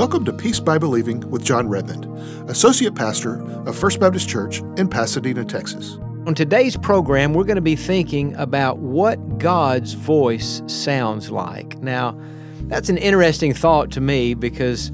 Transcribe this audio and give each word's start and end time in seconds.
Welcome 0.00 0.24
to 0.24 0.32
Peace 0.32 0.58
by 0.58 0.78
Believing 0.78 1.20
with 1.30 1.44
Jon 1.44 1.68
Redmond, 1.68 2.06
Associate 2.48 2.94
Pastor 2.94 3.42
of 3.68 3.78
First 3.78 4.00
Baptist 4.00 4.28
Church 4.28 4.60
in 4.78 4.88
Pasadena, 4.88 5.44
Texas. 5.44 5.98
On 6.26 6.34
today's 6.34 6.76
program, 6.76 7.34
we're 7.34 7.44
going 7.44 7.56
to 7.56 7.60
be 7.60 7.76
thinking 7.76 8.34
about 8.36 8.78
what 8.78 9.19
God's 9.40 9.94
voice 9.94 10.62
sounds 10.66 11.30
like. 11.30 11.78
Now, 11.78 12.14
that's 12.64 12.90
an 12.90 12.98
interesting 12.98 13.54
thought 13.54 13.90
to 13.92 14.00
me 14.00 14.34
because 14.34 14.92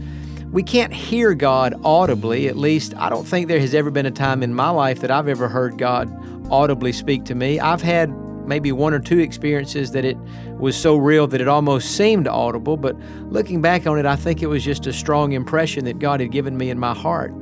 we 0.52 0.62
can't 0.62 0.92
hear 0.92 1.34
God 1.34 1.74
audibly. 1.84 2.46
At 2.46 2.56
least, 2.56 2.94
I 2.96 3.10
don't 3.10 3.26
think 3.26 3.48
there 3.48 3.58
has 3.58 3.74
ever 3.74 3.90
been 3.90 4.06
a 4.06 4.10
time 4.12 4.44
in 4.44 4.54
my 4.54 4.70
life 4.70 5.00
that 5.00 5.10
I've 5.10 5.26
ever 5.26 5.48
heard 5.48 5.78
God 5.78 6.08
audibly 6.48 6.92
speak 6.92 7.24
to 7.24 7.34
me. 7.34 7.58
I've 7.58 7.82
had 7.82 8.08
maybe 8.46 8.70
one 8.70 8.94
or 8.94 9.00
two 9.00 9.18
experiences 9.18 9.90
that 9.90 10.04
it 10.04 10.16
was 10.60 10.76
so 10.76 10.96
real 10.96 11.26
that 11.26 11.40
it 11.40 11.48
almost 11.48 11.96
seemed 11.96 12.28
audible, 12.28 12.76
but 12.76 12.96
looking 13.24 13.60
back 13.60 13.84
on 13.84 13.98
it, 13.98 14.06
I 14.06 14.14
think 14.14 14.42
it 14.42 14.46
was 14.46 14.64
just 14.64 14.86
a 14.86 14.92
strong 14.92 15.32
impression 15.32 15.84
that 15.86 15.98
God 15.98 16.20
had 16.20 16.30
given 16.30 16.56
me 16.56 16.70
in 16.70 16.78
my 16.78 16.94
heart. 16.94 17.32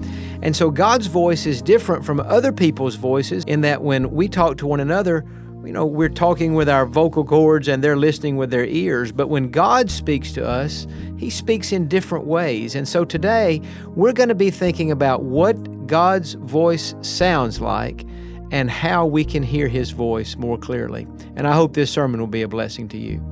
And 0.41 0.57
so 0.57 0.71
God's 0.71 1.07
voice 1.07 1.45
is 1.45 1.61
different 1.61 2.05
from 2.05 2.21
other 2.21 2.51
people's 2.51 2.95
voices 2.95 3.45
in 3.45 3.61
that 3.61 3.83
when 3.83 4.11
we 4.11 4.27
talk 4.27 4.57
to 4.59 4.67
one 4.67 4.81
another, 4.81 5.27
you 5.67 5.73
know, 5.73 5.87
we're 5.87 6.09
talking 6.09 6.55
with 6.55 6.69
our 6.69 6.85
vocal 6.85 7.25
cords 7.25 7.69
and 7.69 7.83
they're 7.83 7.97
listening 7.97 8.37
with 8.37 8.51
their 8.51 8.67
ears. 8.67 9.13
But 9.13 9.29
when 9.29 9.51
God 9.51 9.91
speaks 9.91 10.33
to 10.33 10.47
us, 10.47 10.87
He 11.19 11.31
speaks 11.31 11.73
in 11.73 11.89
different 11.89 12.27
ways. 12.27 12.75
And 12.75 12.87
so 12.87 13.05
today, 13.05 13.61
we're 13.89 14.13
going 14.13 14.29
to 14.29 14.35
be 14.35 14.51
thinking 14.51 14.91
about 14.91 15.23
what 15.23 15.87
God's 15.87 16.35
voice 16.35 16.95
sounds 17.01 17.61
like 17.61 18.05
and 18.51 18.71
how 18.71 19.07
we 19.07 19.25
can 19.25 19.43
hear 19.43 19.69
His 19.69 19.91
voice 19.91 20.37
more 20.37 20.59
clearly. 20.59 21.07
And 21.37 21.47
I 21.47 21.53
hope 21.53 21.75
this 21.75 21.91
sermon 21.91 22.21
will 22.21 22.27
be 22.27 22.43
a 22.43 22.49
blessing 22.49 22.89
to 22.89 22.99
you. 22.99 23.23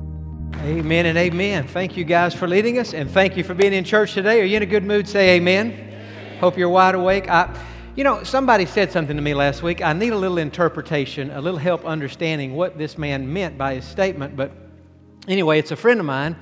Amen 0.57 1.05
and 1.05 1.17
amen. 1.17 1.67
Thank 1.67 1.97
you 1.97 2.03
guys 2.03 2.33
for 2.33 2.47
leading 2.47 2.79
us, 2.79 2.93
and 2.93 3.09
thank 3.09 3.35
you 3.35 3.43
for 3.43 3.53
being 3.53 3.73
in 3.73 3.83
church 3.83 4.13
today. 4.13 4.39
Are 4.39 4.45
you 4.45 4.57
in 4.57 4.63
a 4.63 4.67
good 4.67 4.83
mood? 4.83 5.07
Say 5.07 5.35
amen. 5.35 5.71
amen. 5.71 6.37
Hope 6.39 6.57
you're 6.57 6.69
wide 6.69 6.95
awake. 6.95 7.27
I, 7.29 7.53
you 7.95 8.03
know, 8.03 8.23
somebody 8.23 8.65
said 8.65 8.91
something 8.91 9.15
to 9.15 9.21
me 9.21 9.35
last 9.35 9.61
week. 9.61 9.83
I 9.83 9.93
need 9.93 10.13
a 10.13 10.17
little 10.17 10.39
interpretation, 10.39 11.29
a 11.29 11.39
little 11.39 11.59
help 11.59 11.85
understanding 11.85 12.55
what 12.55 12.75
this 12.75 12.97
man 12.97 13.31
meant 13.31 13.55
by 13.55 13.75
his 13.75 13.85
statement. 13.85 14.35
But 14.35 14.51
anyway, 15.27 15.59
it's 15.59 15.69
a 15.69 15.75
friend 15.75 15.99
of 15.99 16.05
mine. 16.07 16.35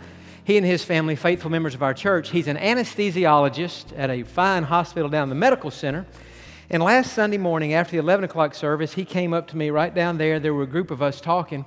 He 0.46 0.56
and 0.56 0.66
his 0.66 0.84
family, 0.86 1.18
faithful 1.18 1.52
members 1.52 1.76
of 1.76 1.84
our 1.84 1.94
church, 1.94 2.30
he's 2.30 2.48
an 2.48 2.56
anesthesiologist 2.56 3.94
at 3.98 4.10
a 4.10 4.24
fine 4.24 4.64
hospital 4.64 5.10
down 5.10 5.28
the 5.28 5.36
medical 5.36 5.72
center. 5.72 6.06
And 6.70 6.82
last 6.82 7.12
Sunday 7.14 7.38
morning, 7.38 7.74
after 7.74 7.92
the 7.92 7.98
11 7.98 8.24
o'clock 8.24 8.56
service, 8.56 8.94
he 8.94 9.04
came 9.04 9.34
up 9.34 9.50
to 9.50 9.58
me 9.58 9.72
right 9.72 9.94
down 9.94 10.18
there. 10.18 10.40
There 10.40 10.54
were 10.54 10.64
a 10.64 10.68
group 10.68 10.90
of 10.90 11.02
us 11.02 11.20
talking. 11.20 11.66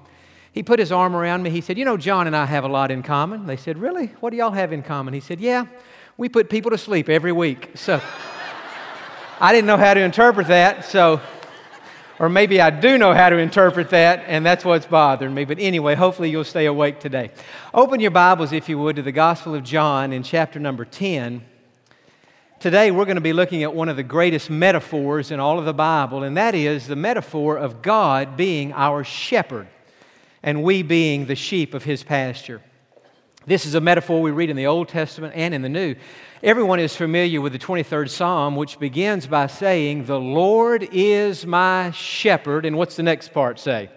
He 0.52 0.62
put 0.62 0.78
his 0.78 0.92
arm 0.92 1.14
around 1.14 1.42
me. 1.42 1.50
He 1.50 1.60
said, 1.60 1.76
You 1.76 1.84
know, 1.84 1.98
Jon 1.98 2.26
and 2.26 2.34
I 2.34 2.46
have 2.46 2.64
a 2.64 2.68
lot 2.68 2.90
in 2.90 3.02
common. 3.02 3.44
They 3.44 3.58
said, 3.58 3.76
Really? 3.76 4.06
What 4.20 4.30
do 4.30 4.38
y'all 4.38 4.52
have 4.52 4.72
in 4.72 4.82
common? 4.82 5.12
He 5.12 5.20
said, 5.20 5.40
Yeah, 5.40 5.66
we 6.16 6.30
put 6.30 6.48
people 6.48 6.70
to 6.70 6.78
sleep 6.78 7.10
every 7.10 7.32
week. 7.32 7.72
So 7.74 8.00
I 9.40 9.52
didn't 9.52 9.66
know 9.66 9.76
how 9.76 9.94
to 9.94 10.00
interpret 10.00 10.46
that. 10.46 10.84
So, 10.84 11.20
or 12.20 12.28
maybe 12.28 12.60
I 12.60 12.70
do 12.70 12.98
know 12.98 13.12
how 13.12 13.30
to 13.30 13.36
interpret 13.36 13.90
that, 13.90 14.24
and 14.28 14.46
that's 14.46 14.64
what's 14.64 14.86
bothering 14.86 15.34
me. 15.34 15.44
But 15.44 15.58
anyway, 15.58 15.96
hopefully 15.96 16.30
you'll 16.30 16.44
stay 16.44 16.66
awake 16.66 17.00
today. 17.00 17.32
Open 17.72 17.98
your 17.98 18.12
Bibles, 18.12 18.52
if 18.52 18.68
you 18.68 18.78
would, 18.78 18.96
to 18.96 19.02
the 19.02 19.10
Gospel 19.10 19.56
of 19.56 19.64
John 19.64 20.12
in 20.12 20.22
chapter 20.22 20.60
number 20.60 20.84
10. 20.84 21.44
Today, 22.60 22.92
we're 22.92 23.06
going 23.06 23.16
to 23.16 23.20
be 23.20 23.32
looking 23.32 23.64
at 23.64 23.74
one 23.74 23.88
of 23.88 23.96
the 23.96 24.04
greatest 24.04 24.50
metaphors 24.50 25.32
in 25.32 25.40
all 25.40 25.58
of 25.58 25.64
the 25.64 25.74
Bible, 25.74 26.22
and 26.22 26.36
that 26.36 26.54
is 26.54 26.86
the 26.86 26.96
metaphor 26.96 27.56
of 27.56 27.82
God 27.82 28.36
being 28.36 28.72
our 28.72 29.02
shepherd 29.02 29.66
and 30.44 30.62
we 30.62 30.82
being 30.82 31.26
the 31.26 31.34
sheep 31.34 31.74
of 31.74 31.82
his 31.82 32.04
pasture. 32.04 32.62
This 33.46 33.66
is 33.66 33.74
a 33.74 33.80
metaphor 33.80 34.22
we 34.22 34.30
read 34.30 34.48
in 34.48 34.56
the 34.56 34.66
Old 34.66 34.88
Testament 34.88 35.34
and 35.36 35.52
in 35.52 35.60
the 35.60 35.68
New. 35.68 35.96
Everyone 36.42 36.80
is 36.80 36.96
familiar 36.96 37.42
with 37.42 37.52
the 37.52 37.58
23rd 37.58 38.08
Psalm, 38.08 38.56
which 38.56 38.78
begins 38.78 39.26
by 39.26 39.48
saying, 39.48 40.06
The 40.06 40.18
Lord 40.18 40.88
is 40.90 41.44
my 41.44 41.90
shepherd. 41.90 42.64
And 42.64 42.76
what's 42.78 42.96
the 42.96 43.02
next 43.02 43.34
part 43.34 43.58
say? 43.58 43.90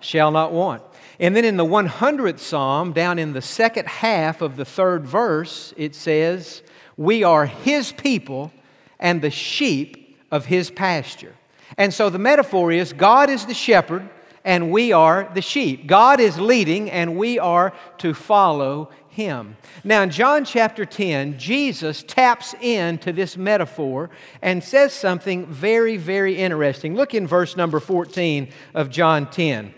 Shall 0.00 0.30
not 0.30 0.52
want. 0.52 0.82
And 1.18 1.34
then 1.34 1.46
in 1.46 1.56
the 1.56 1.64
100th 1.64 2.38
Psalm, 2.38 2.92
down 2.92 3.18
in 3.18 3.32
the 3.32 3.40
second 3.40 3.88
half 3.88 4.42
of 4.42 4.56
the 4.56 4.66
third 4.66 5.06
verse, 5.06 5.72
it 5.78 5.94
says, 5.94 6.62
we 6.96 7.24
are 7.24 7.46
His 7.46 7.92
people 7.92 8.52
and 8.98 9.20
the 9.20 9.30
sheep 9.30 10.18
of 10.30 10.46
His 10.46 10.70
pasture. 10.70 11.34
And 11.76 11.92
so 11.92 12.10
the 12.10 12.18
metaphor 12.18 12.72
is 12.72 12.92
God 12.92 13.28
is 13.30 13.46
the 13.46 13.54
shepherd 13.54 14.08
and 14.46 14.70
we 14.70 14.92
are 14.92 15.28
the 15.34 15.42
sheep. 15.42 15.86
God 15.88 16.20
is 16.20 16.38
leading 16.38 16.88
and 16.88 17.18
we 17.18 17.38
are 17.38 17.74
to 17.98 18.14
follow 18.14 18.88
him. 19.08 19.56
Now, 19.82 20.02
in 20.02 20.10
John 20.10 20.44
chapter 20.44 20.84
10, 20.84 21.36
Jesus 21.36 22.04
taps 22.04 22.54
into 22.60 23.12
this 23.12 23.36
metaphor 23.36 24.08
and 24.40 24.62
says 24.62 24.92
something 24.92 25.46
very, 25.46 25.96
very 25.96 26.36
interesting. 26.36 26.94
Look 26.94 27.12
in 27.12 27.26
verse 27.26 27.56
number 27.56 27.80
14 27.80 28.48
of 28.72 28.88
John 28.88 29.28
10. 29.28 29.74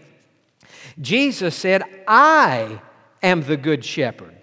Jesus 1.00 1.54
said, 1.54 1.82
I 2.06 2.80
am 3.22 3.42
the 3.42 3.56
good 3.56 3.84
shepherd, 3.84 4.36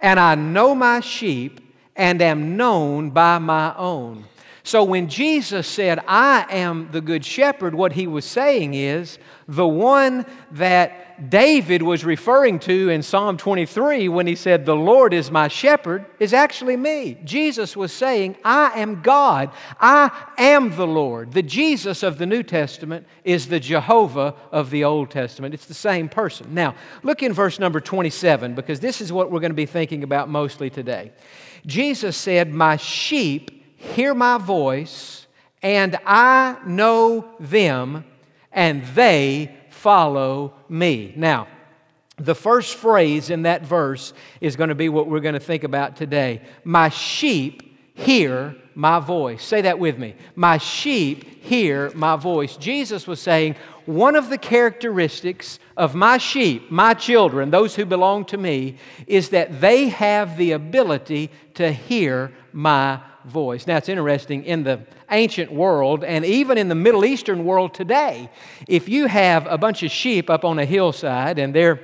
and 0.00 0.18
I 0.18 0.36
know 0.36 0.74
my 0.74 1.00
sheep, 1.00 1.60
and 1.94 2.22
am 2.22 2.56
known 2.56 3.10
by 3.10 3.38
my 3.38 3.74
own. 3.76 4.24
So 4.66 4.82
when 4.82 5.08
Jesus 5.08 5.64
said, 5.64 6.00
I 6.08 6.44
am 6.50 6.88
the 6.90 7.00
good 7.00 7.24
shepherd, 7.24 7.72
what 7.72 7.92
he 7.92 8.08
was 8.08 8.24
saying 8.24 8.74
is 8.74 9.16
the 9.46 9.64
one 9.64 10.26
that 10.50 11.30
David 11.30 11.82
was 11.82 12.04
referring 12.04 12.58
to 12.58 12.88
in 12.88 13.04
Psalm 13.04 13.36
23 13.36 14.08
when 14.08 14.26
he 14.26 14.34
said, 14.34 14.66
The 14.66 14.74
Lord 14.74 15.14
is 15.14 15.30
my 15.30 15.46
shepherd, 15.46 16.04
is 16.18 16.34
actually 16.34 16.76
me. 16.76 17.16
Jesus 17.22 17.76
was 17.76 17.92
saying, 17.92 18.38
I 18.44 18.80
am 18.80 19.02
God. 19.02 19.52
I 19.78 20.10
am 20.36 20.74
the 20.74 20.86
Lord. 20.86 21.30
The 21.30 21.44
Jesus 21.44 22.02
of 22.02 22.18
the 22.18 22.26
New 22.26 22.42
Testament 22.42 23.06
is 23.22 23.46
the 23.46 23.60
Jehovah 23.60 24.34
of 24.50 24.70
the 24.70 24.82
Old 24.82 25.12
Testament. 25.12 25.54
It's 25.54 25.66
the 25.66 25.74
same 25.74 26.08
person. 26.08 26.54
Now, 26.54 26.74
look 27.04 27.22
in 27.22 27.32
verse 27.32 27.60
number 27.60 27.80
27 27.80 28.56
because 28.56 28.80
this 28.80 29.00
is 29.00 29.12
what 29.12 29.30
we're 29.30 29.38
going 29.38 29.50
to 29.50 29.54
be 29.54 29.64
thinking 29.64 30.02
about 30.02 30.28
mostly 30.28 30.70
today. 30.70 31.12
Jesus 31.66 32.16
said, 32.16 32.52
My 32.52 32.76
sheep 32.76 33.55
hear 33.76 34.14
my 34.14 34.38
voice, 34.38 35.26
and 35.62 35.98
I 36.04 36.56
know 36.66 37.26
them, 37.38 38.04
and 38.52 38.84
they 38.94 39.54
follow 39.70 40.54
me. 40.68 41.12
Now, 41.16 41.48
the 42.16 42.34
first 42.34 42.76
phrase 42.76 43.30
in 43.30 43.42
that 43.42 43.62
verse 43.62 44.12
is 44.40 44.56
going 44.56 44.70
to 44.70 44.74
be 44.74 44.88
what 44.88 45.06
we're 45.06 45.20
going 45.20 45.34
to 45.34 45.40
think 45.40 45.64
about 45.64 45.96
today. 45.96 46.40
My 46.64 46.88
sheep 46.88 47.62
hear 47.94 48.56
my 48.74 49.00
voice. 49.00 49.44
Say 49.44 49.62
that 49.62 49.78
with 49.78 49.98
me. 49.98 50.14
My 50.34 50.58
sheep 50.58 51.42
hear 51.42 51.90
my 51.94 52.16
voice. 52.16 52.56
Jesus 52.56 53.06
was 53.06 53.20
saying, 53.20 53.56
one 53.84 54.16
of 54.16 54.30
the 54.30 54.38
characteristics 54.38 55.58
of 55.76 55.94
my 55.94 56.18
sheep, 56.18 56.70
my 56.70 56.92
children, 56.94 57.50
those 57.50 57.76
who 57.76 57.84
belong 57.84 58.24
to 58.26 58.36
me, 58.36 58.76
is 59.06 59.28
that 59.30 59.60
they 59.60 59.88
have 59.88 60.36
the 60.36 60.52
ability 60.52 61.30
to 61.54 61.70
hear 61.70 62.32
my 62.52 63.00
voice. 63.26 63.66
Now, 63.66 63.76
it's 63.76 63.88
interesting 63.88 64.44
in 64.44 64.62
the 64.62 64.80
ancient 65.10 65.52
world 65.52 66.04
and 66.04 66.24
even 66.24 66.58
in 66.58 66.68
the 66.68 66.74
Middle 66.74 67.04
Eastern 67.04 67.44
world 67.44 67.74
today, 67.74 68.30
if 68.68 68.88
you 68.88 69.06
have 69.06 69.46
a 69.46 69.58
bunch 69.58 69.82
of 69.82 69.90
sheep 69.90 70.30
up 70.30 70.44
on 70.44 70.58
a 70.58 70.64
hillside 70.64 71.38
and 71.38 71.54
they're 71.54 71.80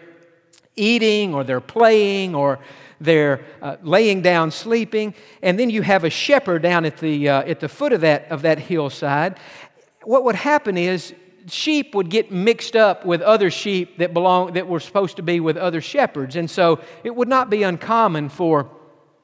eating 0.76 1.34
or 1.34 1.44
they're 1.44 1.61
playing 1.61 2.34
or 2.34 2.58
they're 3.00 3.44
uh, 3.61 3.76
laying 3.82 4.22
down 4.22 4.50
sleeping, 4.50 5.14
and 5.43 5.58
then 5.58 5.69
you 5.69 5.82
have 5.82 6.05
a 6.05 6.11
shepherd 6.11 6.62
down 6.62 6.84
at 6.84 6.99
the, 6.99 7.28
uh, 7.28 7.43
at 7.43 7.58
the 7.58 7.69
foot 7.69 7.93
of 7.93 8.00
that, 8.02 8.31
of 8.31 8.43
that 8.43 8.61
hillside, 8.61 9.38
what 10.05 10.22
would 10.25 10.37
happen 10.37 10.76
is 10.76 11.12
sheep 11.49 11.94
would 11.94 12.08
get 12.08 12.31
mixed 12.31 12.76
up 12.76 13.05
with 13.05 13.20
other 13.20 13.50
sheep 13.50 13.99
that 13.99 14.14
belong 14.14 14.52
that 14.52 14.69
were 14.69 14.78
supposed 14.78 15.17
to 15.17 15.22
be 15.22 15.40
with 15.40 15.56
other 15.56 15.81
shepherds 15.81 16.37
and 16.37 16.49
so 16.49 16.78
it 17.02 17.14
would 17.14 17.26
not 17.26 17.50
be 17.50 17.64
uncommon 17.64 18.28
for 18.28 18.70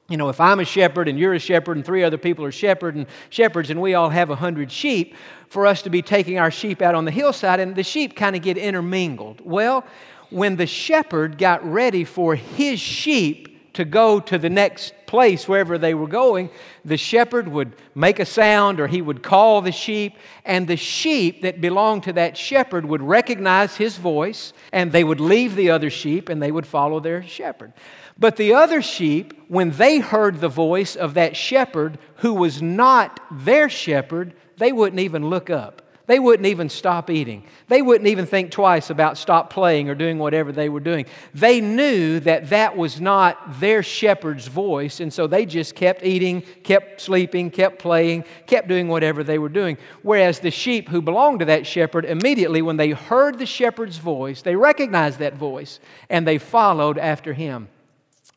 you 0.08 0.16
know 0.16 0.28
if 0.28 0.40
i'm 0.40 0.60
a 0.60 0.64
shepherd 0.64 1.08
and 1.08 1.18
you're 1.18 1.34
a 1.34 1.38
shepherd 1.38 1.76
and 1.76 1.84
three 1.84 2.02
other 2.02 2.18
people 2.18 2.44
are 2.44 2.52
shepherd 2.52 2.94
and 2.94 3.06
shepherds 3.30 3.70
and 3.70 3.80
we 3.80 3.94
all 3.94 4.08
have 4.08 4.30
a 4.30 4.36
hundred 4.36 4.70
sheep 4.72 5.14
for 5.48 5.66
us 5.66 5.82
to 5.82 5.90
be 5.90 6.02
taking 6.02 6.38
our 6.38 6.50
sheep 6.50 6.82
out 6.82 6.94
on 6.94 7.04
the 7.04 7.10
hillside 7.10 7.60
and 7.60 7.76
the 7.76 7.82
sheep 7.82 8.16
kind 8.16 8.34
of 8.34 8.42
get 8.42 8.56
intermingled 8.56 9.40
well 9.44 9.84
when 10.30 10.56
the 10.56 10.66
shepherd 10.66 11.38
got 11.38 11.64
ready 11.64 12.04
for 12.04 12.34
his 12.34 12.80
sheep 12.80 13.58
to 13.78 13.84
go 13.84 14.18
to 14.18 14.38
the 14.38 14.50
next 14.50 14.92
place 15.06 15.46
wherever 15.46 15.78
they 15.78 15.94
were 15.94 16.08
going, 16.08 16.50
the 16.84 16.96
shepherd 16.96 17.46
would 17.46 17.76
make 17.94 18.18
a 18.18 18.26
sound 18.26 18.80
or 18.80 18.88
he 18.88 19.00
would 19.00 19.22
call 19.22 19.62
the 19.62 19.70
sheep, 19.70 20.16
and 20.44 20.66
the 20.66 20.76
sheep 20.76 21.42
that 21.42 21.60
belonged 21.60 22.02
to 22.02 22.12
that 22.12 22.36
shepherd 22.36 22.84
would 22.84 23.00
recognize 23.00 23.76
his 23.76 23.96
voice, 23.96 24.52
and 24.72 24.90
they 24.90 25.04
would 25.04 25.20
leave 25.20 25.54
the 25.54 25.70
other 25.70 25.90
sheep 25.90 26.28
and 26.28 26.42
they 26.42 26.50
would 26.50 26.66
follow 26.66 26.98
their 26.98 27.22
shepherd. 27.22 27.72
But 28.18 28.36
the 28.36 28.54
other 28.54 28.82
sheep, 28.82 29.44
when 29.48 29.70
they 29.70 30.00
heard 30.00 30.40
the 30.40 30.48
voice 30.48 30.96
of 30.96 31.14
that 31.14 31.36
shepherd 31.36 31.98
who 32.16 32.34
was 32.34 32.60
not 32.60 33.20
their 33.30 33.68
shepherd, 33.68 34.34
they 34.56 34.72
wouldn't 34.72 35.00
even 35.00 35.30
look 35.30 35.50
up. 35.50 35.82
They 36.08 36.18
wouldn't 36.18 36.46
even 36.46 36.70
stop 36.70 37.10
eating. 37.10 37.44
They 37.68 37.82
wouldn't 37.82 38.08
even 38.08 38.24
think 38.24 38.50
twice 38.50 38.88
about 38.88 39.18
stop 39.18 39.50
playing 39.50 39.90
or 39.90 39.94
doing 39.94 40.18
whatever 40.18 40.52
they 40.52 40.70
were 40.70 40.80
doing. 40.80 41.04
They 41.34 41.60
knew 41.60 42.18
that 42.20 42.48
that 42.48 42.78
was 42.78 42.98
not 42.98 43.60
their 43.60 43.82
shepherd's 43.82 44.48
voice, 44.48 45.00
and 45.00 45.12
so 45.12 45.26
they 45.26 45.44
just 45.44 45.74
kept 45.74 46.02
eating, 46.02 46.40
kept 46.62 47.02
sleeping, 47.02 47.50
kept 47.50 47.78
playing, 47.78 48.24
kept 48.46 48.68
doing 48.68 48.88
whatever 48.88 49.22
they 49.22 49.38
were 49.38 49.50
doing. 49.50 49.76
Whereas 50.00 50.40
the 50.40 50.50
sheep 50.50 50.88
who 50.88 51.02
belonged 51.02 51.40
to 51.40 51.44
that 51.44 51.66
shepherd, 51.66 52.06
immediately 52.06 52.62
when 52.62 52.78
they 52.78 52.92
heard 52.92 53.38
the 53.38 53.46
shepherd's 53.46 53.98
voice, 53.98 54.40
they 54.40 54.56
recognized 54.56 55.18
that 55.18 55.34
voice 55.34 55.78
and 56.08 56.26
they 56.26 56.38
followed 56.38 56.96
after 56.96 57.34
him. 57.34 57.68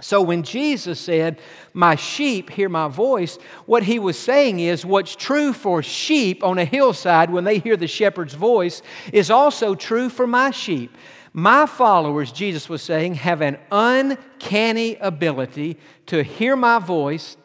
So 0.02 0.22
when 0.22 0.44
Jesus 0.44 1.00
said, 1.00 1.40
My 1.74 1.96
sheep 1.96 2.50
hear 2.50 2.70
my 2.70 2.88
voice, 2.88 3.38
what 3.66 3.84
he 3.84 4.00
was 4.00 4.18
saying 4.18 4.60
is 4.60 4.86
what's 4.86 5.16
true 5.16 5.54
for 5.54 5.82
sheep 5.82 6.44
on 6.44 6.58
a 6.58 6.66
hillside 6.66 7.30
when 7.30 7.44
they 7.44 7.60
hear 7.60 7.78
the 7.78 7.88
shepherd's 7.88 8.34
voice 8.34 8.82
is 9.14 9.30
also 9.32 9.76
true 9.76 10.10
for 10.10 10.28
my 10.28 10.52
sheep. 10.52 10.96
My 11.34 11.66
followers, 11.66 12.32
Jesus 12.32 12.68
was 12.68 12.82
saying, 12.82 13.16
have 13.16 13.42
an 13.42 13.58
uncanny 13.72 14.98
ability 14.98 15.78
to 16.08 16.24
hear 16.24 16.58
my 16.58 16.80
voice 16.80 17.38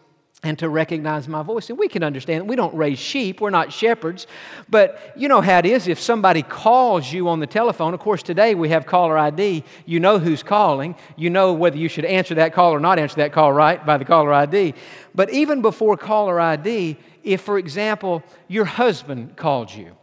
and 0.43 0.59
to 0.59 0.69
recognize 0.69 1.27
my 1.27 1.43
voice. 1.43 1.71
And 1.71 1.79
we 1.79 1.89
can 1.89 2.03
understand 2.03 2.49
we 2.49 2.57
don't 2.57 2.75
raise 2.75 2.99
sheep, 2.99 3.41
we're 3.41 3.51
not 3.51 3.73
shepherds. 3.73 4.27
But 4.69 5.13
you 5.17 5.29
know 5.29 5.41
how 5.41 5.59
it 5.59 5.67
is 5.67 5.89
if 5.89 5.99
somebody 5.99 6.43
calls 6.43 7.13
you 7.13 7.29
on 7.29 7.41
the 7.41 7.47
telephone. 7.47 7.95
Of 7.95 8.01
course, 8.01 8.23
today 8.23 8.55
we 8.55 8.69
have 8.69 8.87
caller 8.87 9.17
ID. 9.17 9.65
You 9.87 10.01
know 10.01 10.19
who's 10.19 10.43
calling. 10.43 10.95
You 11.17 11.31
know 11.31 11.53
whether 11.53 11.77
you 11.77 11.89
should 11.89 12.05
answer 12.05 12.35
that 12.37 12.53
call 12.53 12.73
or 12.73 12.81
not 12.81 12.99
answer 12.99 13.17
that 13.17 13.33
call, 13.33 13.53
right? 13.53 13.85
By 13.85 13.97
the 13.97 14.05
caller 14.05 14.33
ID. 14.33 14.75
But 15.15 15.31
even 15.31 15.63
before 15.63 15.97
caller 15.97 16.39
ID, 16.39 16.99
if, 17.23 17.41
for 17.41 17.59
example, 17.59 18.23
your 18.47 18.67
husband 18.67 19.37
called 19.37 19.73
you, 19.75 19.97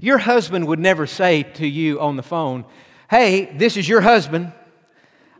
your 0.00 0.18
husband 0.18 0.66
would 0.68 0.78
never 0.78 1.06
say 1.06 1.42
to 1.42 1.66
you 1.66 2.00
on 2.00 2.16
the 2.16 2.22
phone, 2.22 2.64
Hey, 3.10 3.54
this 3.56 3.76
is 3.76 3.88
your 3.88 4.00
husband. 4.00 4.52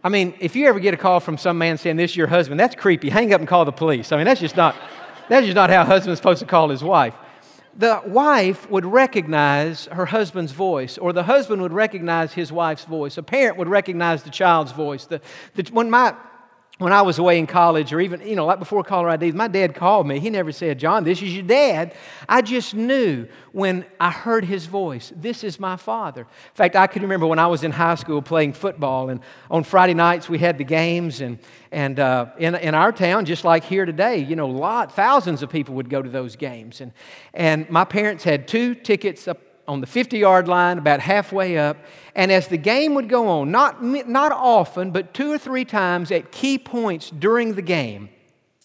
I 0.05 0.11
mean, 0.11 0.35
if 0.39 0.55
you 0.55 0.67
ever 0.69 0.81
get 0.81 0.93
a 0.93 0.99
call 0.99 1.19
from 1.19 1.39
some 1.39 1.57
man 1.57 1.79
saying 1.79 1.97
this 1.97 2.11
is 2.11 2.17
your 2.17 2.27
husband, 2.27 2.61
that's 2.61 2.75
creepy. 2.75 3.09
Hang 3.09 3.33
up 3.33 3.41
and 3.41 3.49
call 3.49 3.65
the 3.65 3.73
police. 3.73 4.13
I 4.13 4.19
mean, 4.19 4.27
that's 4.27 4.41
just 4.41 4.55
not, 4.55 4.77
that's 5.31 5.47
just 5.47 5.57
not 5.57 5.71
how 5.71 5.81
a 5.81 5.85
husband's 5.87 6.19
supposed 6.19 6.41
to 6.41 6.47
call 6.47 6.69
his 6.69 6.85
wife. 6.85 7.15
The 7.77 8.03
wife 8.07 8.71
would 8.71 8.85
recognize 8.85 9.87
her 9.87 10.05
husband's 10.05 10.53
voice, 10.53 10.99
or 10.99 11.15
the 11.15 11.25
husband 11.25 11.63
would 11.63 11.73
recognize 11.73 12.35
his 12.35 12.53
wife's 12.53 12.85
voice. 12.85 13.17
A 13.17 13.23
parent 13.23 13.57
would 13.57 13.67
recognize 13.67 14.23
the 14.23 14.31
child's 14.31 14.73
voice. 14.73 15.07
The, 15.07 15.23
the, 15.55 15.69
when 15.73 15.91
my 15.91 16.15
when 16.79 16.93
I 16.93 17.03
was 17.03 17.21
away 17.21 17.39
in 17.39 17.47
college, 17.47 17.93
or 17.93 18.01
even, 18.01 18.27
you 18.27 18.35
know, 18.35 18.47
like 18.47 18.59
before 18.59 18.83
caller 18.83 19.09
ID, 19.09 19.31
my 19.31 19.47
dad 19.47 19.77
called 19.77 20.09
me. 20.09 20.19
He 20.19 20.29
never 20.29 20.51
said, 20.51 20.81
Jon, 20.81 21.05
this 21.05 21.23
is 21.23 21.33
your 21.33 21.45
dad. 21.45 21.95
I 22.29 22.43
just 22.43 22.75
knew 22.75 23.29
when 23.53 23.85
I 24.01 24.11
heard 24.11 24.45
his 24.45 24.67
voice, 24.67 25.13
this 25.15 25.45
is 25.45 25.61
my 25.61 25.77
father. 25.77 26.23
In 26.23 26.55
fact, 26.55 26.75
I 26.75 26.89
can 26.89 27.03
remember 27.03 27.29
when 27.29 27.39
I 27.39 27.47
was 27.47 27.63
in 27.63 27.71
high 27.71 27.95
school 27.95 28.21
playing 28.21 28.55
football, 28.55 29.09
and 29.09 29.21
on 29.53 29.63
Friday 29.63 29.95
nights 29.95 30.29
we 30.29 30.39
had 30.39 30.59
the 30.59 30.65
games, 30.65 31.21
and, 31.21 31.39
and 31.71 32.01
uh, 32.01 32.27
in, 32.39 32.57
in 32.57 32.75
our 32.75 32.91
town, 32.91 33.25
just 33.25 33.45
like 33.45 33.63
here 33.63 33.87
today, 33.87 34.19
you 34.19 34.35
know, 34.35 34.49
lot, 34.49 34.97
thousands 34.97 35.45
of 35.45 35.51
people 35.51 35.77
would 35.77 35.89
go 35.89 36.03
to 36.03 36.11
those 36.11 36.35
games. 36.35 36.81
And, 36.81 36.91
and 37.35 37.71
my 37.71 37.85
parents 37.85 38.25
had 38.25 38.49
two 38.49 38.75
tickets 38.75 39.29
up 39.29 39.39
on 39.67 39.81
the 39.81 39.87
50 39.87 40.19
yard 40.19 40.49
line, 40.49 40.79
about 40.79 41.01
halfway 41.01 41.59
up. 41.59 41.77
And 42.15 42.31
as 42.31 42.49
the 42.49 42.57
game 42.57 42.95
would 42.95 43.09
go 43.09 43.29
on, 43.29 43.51
not, 43.51 43.83
not 43.83 44.33
often, 44.33 44.91
but 44.91 45.15
two 45.15 45.33
or 45.33 45.39
three 45.39 45.65
times 45.65 46.11
at 46.11 46.31
key 46.31 46.59
points 46.59 47.11
during 47.11 47.55
the 47.55 47.63
game, 47.63 48.09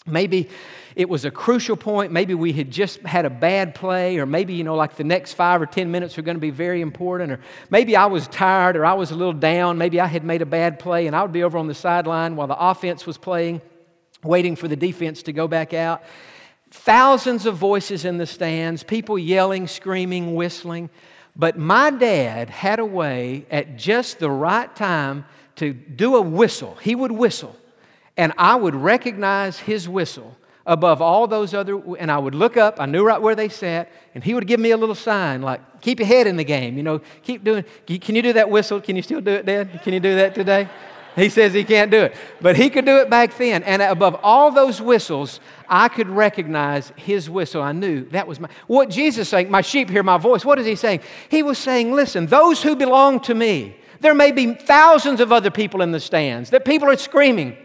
maybe 0.05 0.49
it 0.95 1.07
was 1.07 1.23
a 1.23 1.31
crucial 1.31 1.77
point, 1.77 2.11
maybe 2.11 2.33
we 2.33 2.51
had 2.51 2.71
just 2.71 2.99
had 3.01 3.25
a 3.25 3.29
bad 3.29 3.73
play, 3.73 4.17
or 4.17 4.25
maybe, 4.25 4.53
you 4.53 4.63
know, 4.63 4.75
like 4.75 4.97
the 4.97 5.03
next 5.03 5.33
five 5.33 5.61
or 5.61 5.65
10 5.65 5.89
minutes 5.89 6.17
are 6.17 6.21
going 6.21 6.35
to 6.35 6.41
be 6.41 6.49
very 6.49 6.81
important, 6.81 7.31
or 7.31 7.39
maybe 7.69 7.95
I 7.95 8.05
was 8.07 8.27
tired 8.27 8.75
or 8.75 8.85
I 8.85 8.93
was 8.93 9.11
a 9.11 9.15
little 9.15 9.33
down, 9.33 9.77
maybe 9.77 10.01
I 10.01 10.07
had 10.07 10.23
made 10.23 10.41
a 10.41 10.45
bad 10.45 10.77
play, 10.79 11.07
and 11.07 11.15
I 11.15 11.21
would 11.21 11.31
be 11.31 11.43
over 11.43 11.57
on 11.57 11.67
the 11.67 11.73
sideline 11.73 12.35
while 12.35 12.47
the 12.47 12.59
offense 12.59 13.05
was 13.05 13.17
playing, 13.17 13.61
waiting 14.23 14.55
for 14.55 14.67
the 14.67 14.75
defense 14.75 15.23
to 15.23 15.31
go 15.31 15.47
back 15.47 15.73
out. 15.73 16.03
Thousands 16.71 17.45
of 17.45 17.55
voices 17.55 18.05
in 18.05 18.17
the 18.17 18.25
stands, 18.25 18.83
people 18.83 19.17
yelling, 19.17 19.67
screaming, 19.67 20.35
whistling. 20.35 20.89
But 21.35 21.57
my 21.57 21.89
dad 21.89 22.49
had 22.49 22.79
a 22.79 22.85
way 22.85 23.45
at 23.49 23.77
just 23.77 24.19
the 24.19 24.29
right 24.29 24.73
time 24.75 25.25
to 25.55 25.73
do 25.73 26.15
a 26.15 26.21
whistle. 26.21 26.75
He 26.81 26.95
would 26.95 27.11
whistle, 27.11 27.55
and 28.17 28.33
I 28.37 28.55
would 28.55 28.75
recognize 28.75 29.59
his 29.59 29.89
whistle 29.89 30.35
above 30.65 31.01
all 31.01 31.25
those 31.25 31.53
other, 31.53 31.81
and 31.97 32.11
I 32.11 32.17
would 32.19 32.35
look 32.35 32.55
up, 32.55 32.79
I 32.79 32.85
knew 32.85 33.03
right 33.03 33.19
where 33.19 33.35
they 33.35 33.49
sat, 33.49 33.91
and 34.13 34.23
he 34.23 34.35
would 34.35 34.45
give 34.45 34.59
me 34.59 34.69
a 34.69 34.77
little 34.77 34.93
sign 34.93 35.41
like, 35.41 35.81
keep 35.81 35.99
your 35.99 36.07
head 36.07 36.27
in 36.27 36.37
the 36.37 36.43
game, 36.43 36.77
you 36.77 36.83
know, 36.83 37.01
keep 37.23 37.43
doing, 37.43 37.65
can 37.87 38.15
you 38.15 38.21
do 38.21 38.33
that 38.33 38.49
whistle? 38.49 38.79
Can 38.79 38.95
you 38.95 39.01
still 39.01 39.21
do 39.21 39.31
it, 39.31 39.45
Dad? 39.45 39.81
Can 39.83 39.93
you 39.93 39.99
do 39.99 40.15
that 40.15 40.35
today? 40.35 40.69
He 41.15 41.29
says 41.29 41.53
he 41.53 41.63
can't 41.63 41.91
do 41.91 42.01
it. 42.03 42.15
But 42.41 42.55
he 42.55 42.69
could 42.69 42.85
do 42.85 42.97
it 42.97 43.09
back 43.09 43.37
then. 43.37 43.63
And 43.63 43.81
above 43.81 44.19
all 44.23 44.51
those 44.51 44.81
whistles, 44.81 45.39
I 45.67 45.89
could 45.89 46.07
recognize 46.07 46.93
his 46.95 47.29
whistle. 47.29 47.61
I 47.61 47.71
knew 47.71 48.05
that 48.09 48.27
was 48.27 48.39
my. 48.39 48.49
What 48.67 48.89
Jesus 48.89 49.29
saying, 49.29 49.51
my 49.51 49.61
sheep 49.61 49.89
hear 49.89 50.03
my 50.03 50.17
voice. 50.17 50.45
What 50.45 50.59
is 50.59 50.65
he 50.65 50.75
saying? 50.75 51.01
He 51.29 51.43
was 51.43 51.57
saying, 51.57 51.91
listen, 51.93 52.27
those 52.27 52.63
who 52.63 52.75
belong 52.75 53.19
to 53.21 53.35
me, 53.35 53.75
there 53.99 54.15
may 54.15 54.31
be 54.31 54.53
thousands 54.53 55.19
of 55.19 55.31
other 55.31 55.51
people 55.51 55.81
in 55.81 55.91
the 55.91 55.99
stands, 55.99 56.51
that 56.51 56.63
people 56.65 56.89
are 56.89 56.97
screaming. 56.97 57.57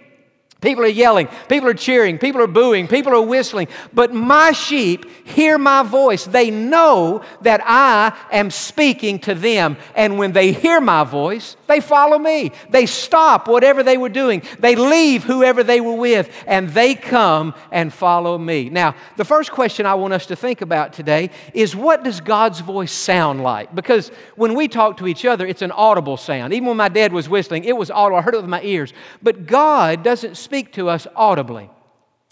People 0.60 0.84
are 0.84 0.88
yelling, 0.88 1.28
people 1.50 1.68
are 1.68 1.74
cheering, 1.74 2.16
people 2.18 2.40
are 2.40 2.46
booing, 2.46 2.88
people 2.88 3.12
are 3.12 3.20
whistling. 3.20 3.68
But 3.92 4.14
my 4.14 4.52
sheep 4.52 5.04
hear 5.26 5.58
my 5.58 5.82
voice. 5.82 6.24
They 6.24 6.50
know 6.50 7.22
that 7.42 7.60
I 7.62 8.16
am 8.32 8.50
speaking 8.50 9.18
to 9.20 9.34
them. 9.34 9.76
And 9.94 10.18
when 10.18 10.32
they 10.32 10.52
hear 10.52 10.80
my 10.80 11.04
voice, 11.04 11.58
they 11.66 11.80
follow 11.80 12.18
me. 12.18 12.52
They 12.70 12.86
stop 12.86 13.48
whatever 13.48 13.82
they 13.82 13.96
were 13.96 14.08
doing. 14.08 14.42
They 14.58 14.76
leave 14.76 15.24
whoever 15.24 15.62
they 15.62 15.80
were 15.80 15.94
with, 15.94 16.30
and 16.46 16.68
they 16.70 16.94
come 16.94 17.54
and 17.70 17.92
follow 17.92 18.38
me. 18.38 18.70
Now, 18.70 18.94
the 19.16 19.24
first 19.24 19.50
question 19.50 19.86
I 19.86 19.94
want 19.94 20.14
us 20.14 20.26
to 20.26 20.36
think 20.36 20.60
about 20.60 20.92
today 20.92 21.30
is 21.52 21.74
what 21.74 22.04
does 22.04 22.20
God's 22.20 22.60
voice 22.60 22.92
sound 22.92 23.42
like? 23.42 23.74
Because 23.74 24.10
when 24.36 24.54
we 24.54 24.68
talk 24.68 24.98
to 24.98 25.06
each 25.06 25.24
other, 25.24 25.46
it's 25.46 25.62
an 25.62 25.72
audible 25.72 26.16
sound. 26.16 26.52
Even 26.52 26.68
when 26.68 26.76
my 26.76 26.88
dad 26.88 27.12
was 27.12 27.28
whistling, 27.28 27.64
it 27.64 27.76
was 27.76 27.90
audible. 27.90 28.18
I 28.18 28.22
heard 28.22 28.34
it 28.34 28.42
with 28.42 28.50
my 28.50 28.62
ears. 28.62 28.92
But 29.22 29.46
God 29.46 30.02
doesn't 30.02 30.36
speak 30.36 30.72
to 30.72 30.88
us 30.88 31.06
audibly. 31.16 31.70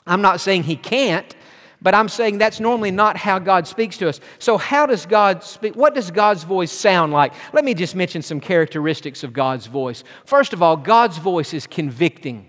I'm 0.06 0.22
not 0.22 0.40
saying 0.40 0.64
He 0.64 0.76
can't. 0.76 1.34
But 1.82 1.94
I'm 1.94 2.08
saying 2.08 2.38
that's 2.38 2.60
normally 2.60 2.92
not 2.92 3.16
how 3.16 3.38
God 3.38 3.66
speaks 3.66 3.98
to 3.98 4.08
us. 4.08 4.20
So, 4.38 4.56
how 4.56 4.86
does 4.86 5.04
God 5.04 5.42
speak? 5.42 5.74
What 5.74 5.94
does 5.94 6.10
God's 6.10 6.44
voice 6.44 6.70
sound 6.70 7.12
like? 7.12 7.32
Let 7.52 7.64
me 7.64 7.74
just 7.74 7.96
mention 7.96 8.22
some 8.22 8.40
characteristics 8.40 9.24
of 9.24 9.32
God's 9.32 9.66
voice. 9.66 10.04
First 10.24 10.52
of 10.52 10.62
all, 10.62 10.76
God's 10.76 11.18
voice 11.18 11.52
is 11.52 11.66
convicting. 11.66 12.48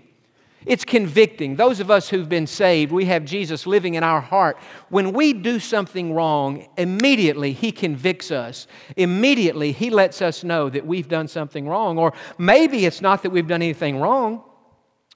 It's 0.66 0.84
convicting. 0.84 1.56
Those 1.56 1.80
of 1.80 1.90
us 1.90 2.08
who've 2.08 2.28
been 2.28 2.46
saved, 2.46 2.90
we 2.90 3.04
have 3.06 3.24
Jesus 3.24 3.66
living 3.66 3.94
in 3.94 4.02
our 4.02 4.20
heart. 4.20 4.56
When 4.88 5.12
we 5.12 5.32
do 5.34 5.58
something 5.58 6.14
wrong, 6.14 6.68
immediately 6.78 7.52
He 7.52 7.70
convicts 7.72 8.30
us. 8.30 8.66
Immediately 8.96 9.72
He 9.72 9.90
lets 9.90 10.22
us 10.22 10.44
know 10.44 10.70
that 10.70 10.86
we've 10.86 11.08
done 11.08 11.28
something 11.28 11.68
wrong. 11.68 11.98
Or 11.98 12.14
maybe 12.38 12.86
it's 12.86 13.02
not 13.02 13.22
that 13.24 13.30
we've 13.30 13.48
done 13.48 13.62
anything 13.62 14.00
wrong. 14.00 14.42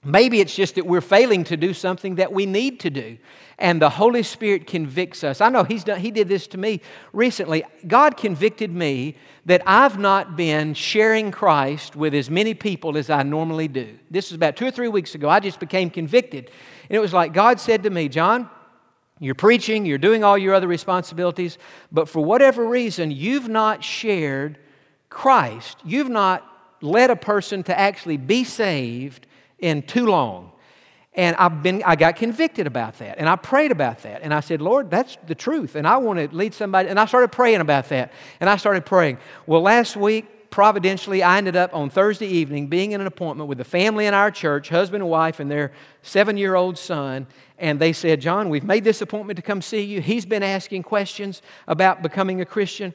Maybe 0.05 0.41
it's 0.41 0.55
just 0.55 0.77
that 0.77 0.87
we're 0.87 1.01
failing 1.01 1.43
to 1.45 1.57
do 1.57 1.75
something 1.75 2.17
that 2.17 2.33
we 2.33 2.47
need 2.47 2.81
to 2.81 2.91
do. 2.91 3.19
And 3.59 3.83
the 3.83 3.91
Holy 3.91 4.23
Spirit 4.23 4.69
convicts 4.69 5.25
us. 5.25 5.41
I 5.41 5.49
know 5.49 5.65
he's 5.65 5.83
done, 5.83 5.99
He 5.99 6.13
did 6.13 6.29
this 6.29 6.47
to 6.49 6.59
me 6.59 6.81
recently. 7.13 7.65
God 7.87 8.17
convicted 8.17 8.71
me 8.71 9.17
that 9.47 9.63
I've 9.67 9.99
not 9.99 10.37
been 10.37 10.75
sharing 10.75 11.33
Christ 11.33 11.97
with 11.97 12.15
as 12.15 12.31
many 12.31 12.55
people 12.55 12.97
as 12.97 13.11
I 13.11 13.25
normally 13.25 13.67
do. 13.67 13.99
This 14.09 14.31
was 14.31 14.37
about 14.37 14.57
two 14.57 14.67
or 14.67 14.71
three 14.71 14.89
weeks 14.89 15.17
ago. 15.17 15.29
I 15.29 15.41
just 15.41 15.59
became 15.59 15.91
convicted. 15.91 16.51
And 16.89 16.97
it 16.97 17.01
was 17.01 17.13
like 17.13 17.33
God 17.33 17.59
said 17.59 17.83
to 17.83 17.91
me, 17.91 18.09
Jon, 18.09 18.49
you're 19.19 19.35
preaching, 19.35 19.85
you're 19.85 19.99
doing 19.99 20.23
all 20.23 20.39
your 20.39 20.55
other 20.55 20.69
responsibilities, 20.69 21.59
but 21.91 22.09
for 22.09 22.25
whatever 22.25 22.65
reason, 22.65 23.11
you've 23.11 23.49
not 23.49 23.83
shared 23.83 24.59
Christ. 25.11 25.79
You've 25.85 26.09
not 26.09 26.47
led 26.81 27.11
a 27.11 27.17
person 27.17 27.65
to 27.65 27.77
actually 27.77 28.17
be 28.17 28.45
saved 28.45 29.27
in 29.59 29.83
too 29.83 30.07
long. 30.07 30.53
And 31.15 31.35
I've 31.37 31.63
been, 31.65 31.83
I 31.85 31.97
got 31.97 32.15
convicted 32.15 32.69
about 32.69 32.99
that. 32.99 33.19
And 33.19 33.29
I 33.29 33.35
prayed 33.35 33.73
about 33.73 34.03
that. 34.05 34.23
And 34.23 34.33
I 34.33 34.39
said, 34.39 34.63
Lord, 34.63 34.89
that's 34.89 35.19
the 35.27 35.35
truth. 35.35 35.75
And 35.75 35.87
I 35.87 35.97
want 35.97 36.19
to 36.19 36.37
lead 36.37 36.55
somebody. 36.55 36.89
And 36.89 36.99
I 36.99 37.07
started 37.07 37.33
praying 37.33 37.61
about 37.61 37.89
that. 37.89 38.13
And 38.39 38.49
I 38.49 38.57
started 38.57 38.87
praying. 38.87 39.19
Well, 39.45 39.61
last 39.61 39.97
week, 39.97 40.51
providentially, 40.51 41.23
I 41.23 41.39
ended 41.39 41.57
up 41.57 41.75
on 41.75 41.91
Thursday 41.91 42.29
evening 42.29 42.69
being 42.69 42.93
in 42.93 43.01
an 43.01 43.07
appointment 43.09 43.49
with 43.49 43.59
the 43.59 43.65
family 43.65 44.07
in 44.07 44.15
our 44.15 44.31
church, 44.31 44.69
husband 44.69 45.03
and 45.03 45.11
wife, 45.11 45.41
and 45.41 45.51
their 45.51 45.73
seven 46.03 46.37
year 46.37 46.55
old 46.55 46.79
son. 46.79 47.27
And 47.59 47.81
they 47.81 47.93
said, 47.93 48.21
Jon, 48.21 48.49
we've 48.49 48.63
made 48.63 48.85
this 48.85 49.03
appointment 49.03 49.39
to 49.39 49.43
come 49.43 49.61
see 49.61 49.83
you. 49.83 50.01
He's 50.01 50.25
been 50.25 50.45
asking 50.45 50.85
questions 50.85 51.43
about 51.67 52.03
becoming 52.03 52.41
a 52.41 52.47
Christian. 52.47 52.95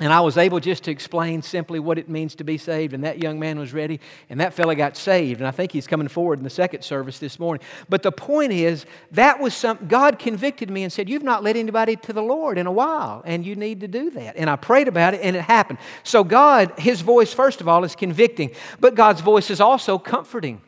And 0.00 0.12
I 0.12 0.20
was 0.20 0.36
able 0.38 0.60
just 0.60 0.84
to 0.84 0.92
explain 0.92 1.42
simply 1.42 1.80
what 1.80 1.98
it 1.98 2.08
means 2.08 2.36
to 2.36 2.44
be 2.44 2.56
saved. 2.56 2.94
And 2.94 3.02
that 3.02 3.18
young 3.18 3.40
man 3.40 3.58
was 3.58 3.72
ready, 3.72 3.98
and 4.30 4.38
that 4.38 4.54
fella 4.54 4.76
got 4.76 4.96
saved. 4.96 5.40
And 5.40 5.48
I 5.48 5.50
think 5.50 5.72
he's 5.72 5.88
coming 5.88 6.06
forward 6.06 6.38
in 6.38 6.44
the 6.44 6.50
second 6.50 6.82
service 6.82 7.18
this 7.18 7.40
morning. 7.40 7.66
But 7.88 8.04
the 8.04 8.12
point 8.12 8.52
is, 8.52 8.86
that 9.10 9.40
was 9.40 9.54
some, 9.54 9.76
God 9.88 10.20
convicted 10.20 10.70
me 10.70 10.84
and 10.84 10.92
said, 10.92 11.08
You've 11.08 11.24
not 11.24 11.42
led 11.42 11.56
anybody 11.56 11.96
to 11.96 12.12
the 12.12 12.22
Lord 12.22 12.58
in 12.58 12.68
a 12.68 12.72
while, 12.72 13.22
and 13.24 13.44
you 13.44 13.56
need 13.56 13.80
to 13.80 13.88
do 13.88 14.10
that. 14.10 14.36
And 14.36 14.48
I 14.48 14.54
prayed 14.54 14.86
about 14.86 15.14
it, 15.14 15.20
and 15.20 15.34
it 15.34 15.42
happened. 15.42 15.80
So, 16.04 16.22
God, 16.22 16.72
His 16.78 17.00
voice, 17.00 17.32
first 17.32 17.60
of 17.60 17.66
all, 17.66 17.82
is 17.82 17.96
convicting, 17.96 18.52
but 18.78 18.94
God's 18.94 19.20
voice 19.20 19.50
is 19.50 19.60
also 19.60 19.98
comforting. 19.98 20.60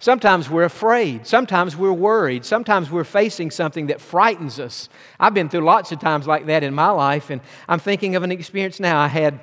Sometimes 0.00 0.48
we're 0.48 0.64
afraid. 0.64 1.26
Sometimes 1.26 1.76
we're 1.76 1.92
worried. 1.92 2.44
Sometimes 2.44 2.88
we're 2.88 3.02
facing 3.02 3.50
something 3.50 3.88
that 3.88 4.00
frightens 4.00 4.60
us. 4.60 4.88
I've 5.18 5.34
been 5.34 5.48
through 5.48 5.62
lots 5.62 5.90
of 5.90 5.98
times 5.98 6.26
like 6.26 6.46
that 6.46 6.62
in 6.62 6.72
my 6.72 6.90
life, 6.90 7.30
and 7.30 7.40
I'm 7.68 7.80
thinking 7.80 8.14
of 8.14 8.22
an 8.22 8.30
experience 8.30 8.78
now. 8.78 9.00
I 9.00 9.08
had 9.08 9.40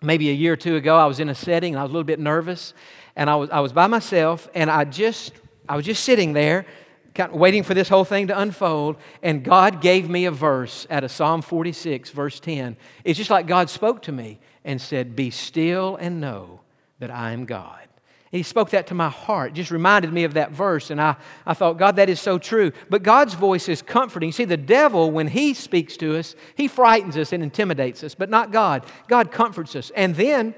maybe 0.00 0.30
a 0.30 0.32
year 0.32 0.52
or 0.52 0.56
two 0.56 0.76
ago, 0.76 0.96
I 0.96 1.06
was 1.06 1.18
in 1.18 1.28
a 1.28 1.34
setting 1.34 1.74
and 1.74 1.80
I 1.80 1.82
was 1.82 1.90
a 1.90 1.92
little 1.92 2.04
bit 2.04 2.20
nervous, 2.20 2.72
and 3.16 3.28
I 3.28 3.34
was, 3.34 3.50
I 3.50 3.60
was 3.60 3.72
by 3.72 3.88
myself, 3.88 4.48
and 4.54 4.70
I 4.70 4.84
just, 4.84 5.32
I 5.68 5.74
was 5.74 5.84
just 5.84 6.04
sitting 6.04 6.34
there, 6.34 6.66
kind 7.14 7.32
of 7.32 7.38
waiting 7.38 7.64
for 7.64 7.74
this 7.74 7.88
whole 7.88 8.04
thing 8.04 8.28
to 8.28 8.38
unfold, 8.38 8.96
and 9.24 9.42
God 9.42 9.80
gave 9.80 10.08
me 10.08 10.24
a 10.24 10.30
verse 10.30 10.86
out 10.88 11.02
of 11.02 11.10
Psalm 11.10 11.42
46, 11.42 12.10
verse 12.10 12.38
10. 12.38 12.76
It's 13.02 13.18
just 13.18 13.30
like 13.30 13.48
God 13.48 13.68
spoke 13.68 14.02
to 14.02 14.12
me 14.12 14.38
and 14.64 14.80
said, 14.80 15.16
Be 15.16 15.30
still 15.30 15.96
and 15.96 16.20
know 16.20 16.60
that 17.00 17.10
I 17.10 17.32
am 17.32 17.44
God. 17.44 17.89
He 18.30 18.44
spoke 18.44 18.70
that 18.70 18.86
to 18.88 18.94
my 18.94 19.08
heart, 19.08 19.54
just 19.54 19.72
reminded 19.72 20.12
me 20.12 20.22
of 20.22 20.34
that 20.34 20.52
verse. 20.52 20.90
And 20.90 21.00
I, 21.00 21.16
I 21.44 21.52
thought, 21.52 21.78
God, 21.78 21.96
that 21.96 22.08
is 22.08 22.20
so 22.20 22.38
true. 22.38 22.70
But 22.88 23.02
God's 23.02 23.34
voice 23.34 23.68
is 23.68 23.82
comforting. 23.82 24.30
See, 24.30 24.44
the 24.44 24.56
devil, 24.56 25.10
when 25.10 25.26
he 25.26 25.52
speaks 25.52 25.96
to 25.96 26.16
us, 26.16 26.36
he 26.54 26.68
frightens 26.68 27.16
us 27.16 27.32
and 27.32 27.42
intimidates 27.42 28.04
us, 28.04 28.14
but 28.14 28.30
not 28.30 28.52
God. 28.52 28.86
God 29.08 29.32
comforts 29.32 29.74
us. 29.74 29.90
And 29.96 30.14
then 30.14 30.54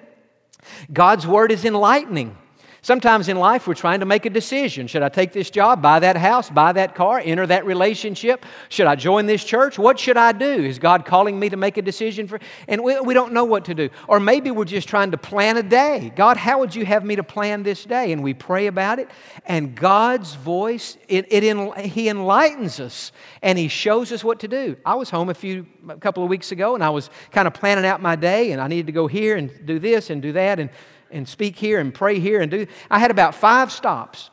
God's 0.93 1.27
word 1.27 1.51
is 1.51 1.65
enlightening. 1.65 2.37
Sometimes 2.85 3.29
in 3.29 3.37
life, 3.37 3.69
we're 3.69 3.75
trying 3.75 4.01
to 4.01 4.07
make 4.07 4.27
a 4.27 4.31
decision. 4.31 4.89
Should 4.89 5.03
I 5.03 5.09
take 5.09 5.31
this 5.31 5.51
job, 5.51 5.81
buy 5.81 6.01
that 6.01 6.17
house, 6.17 6.51
buy 6.51 6.73
that 6.73 6.97
car, 6.97 7.23
enter 7.25 7.47
that 7.47 7.65
relationship? 7.65 8.45
Should 8.71 8.89
I 8.89 8.97
join 8.97 9.27
this 9.27 9.45
church? 9.45 9.79
What 9.79 10.01
should 10.01 10.17
I 10.17 10.33
do? 10.33 10.51
Is 10.51 10.81
God 10.81 11.05
calling 11.05 11.39
me 11.39 11.49
to 11.51 11.57
make 11.57 11.77
a 11.77 11.83
decision 11.83 12.27
for? 12.27 12.41
And 12.67 12.83
we, 12.83 12.99
we 12.99 13.15
don't 13.15 13.33
know 13.33 13.45
what 13.45 13.67
to 13.67 13.75
do. 13.75 13.89
Or 14.09 14.19
maybe 14.19 14.51
we're 14.51 14.65
just 14.65 14.89
trying 14.89 15.13
to 15.13 15.17
plan 15.17 15.57
a 15.59 15.63
day. 15.63 16.13
God, 16.17 16.37
how 16.37 16.59
would 16.59 16.75
you 16.75 16.85
have 16.85 17.05
me 17.05 17.15
to 17.15 17.23
plan 17.23 17.63
this 17.63 17.85
day? 17.85 18.11
And 18.11 18.21
we 18.21 18.35
pray 18.35 18.67
about 18.67 18.99
it. 18.99 19.09
And 19.47 19.77
God's 19.77 20.35
voice, 20.35 20.97
it, 21.07 21.33
it 21.33 21.45
He 21.87 22.09
enlightens 22.09 22.81
us 22.81 23.13
and 23.43 23.57
He 23.57 23.69
shows 23.69 24.11
us 24.11 24.25
what 24.25 24.41
to 24.41 24.49
do. 24.49 24.77
I 24.85 24.97
was 24.97 25.09
home 25.09 25.29
a 25.29 25.35
few, 25.35 25.67
a 25.89 25.99
couple 25.99 26.25
of 26.25 26.29
weeks 26.29 26.51
ago, 26.51 26.75
and 26.75 26.83
I 26.83 26.91
was 26.91 27.11
kind 27.31 27.47
of 27.47 27.55
planning 27.55 27.87
out 27.87 28.03
my 28.03 28.17
day, 28.17 28.51
and 28.51 28.61
I 28.61 28.67
needed 28.67 28.87
to 28.87 28.93
go 28.93 29.07
here 29.07 29.37
and 29.37 29.65
do 29.65 29.79
this 29.79 30.11
and 30.11 30.21
do 30.21 30.33
that. 30.33 30.59
And 30.59 30.69
and 31.13 31.29
speak 31.29 31.57
here 31.57 31.79
and 31.79 31.93
pray 31.93 32.19
here 32.19 32.41
and 32.41 32.51
do. 32.51 32.67
I 32.91 32.99
had 32.99 33.11
about 33.11 33.35
five 33.35 33.71
stops. 33.71 34.31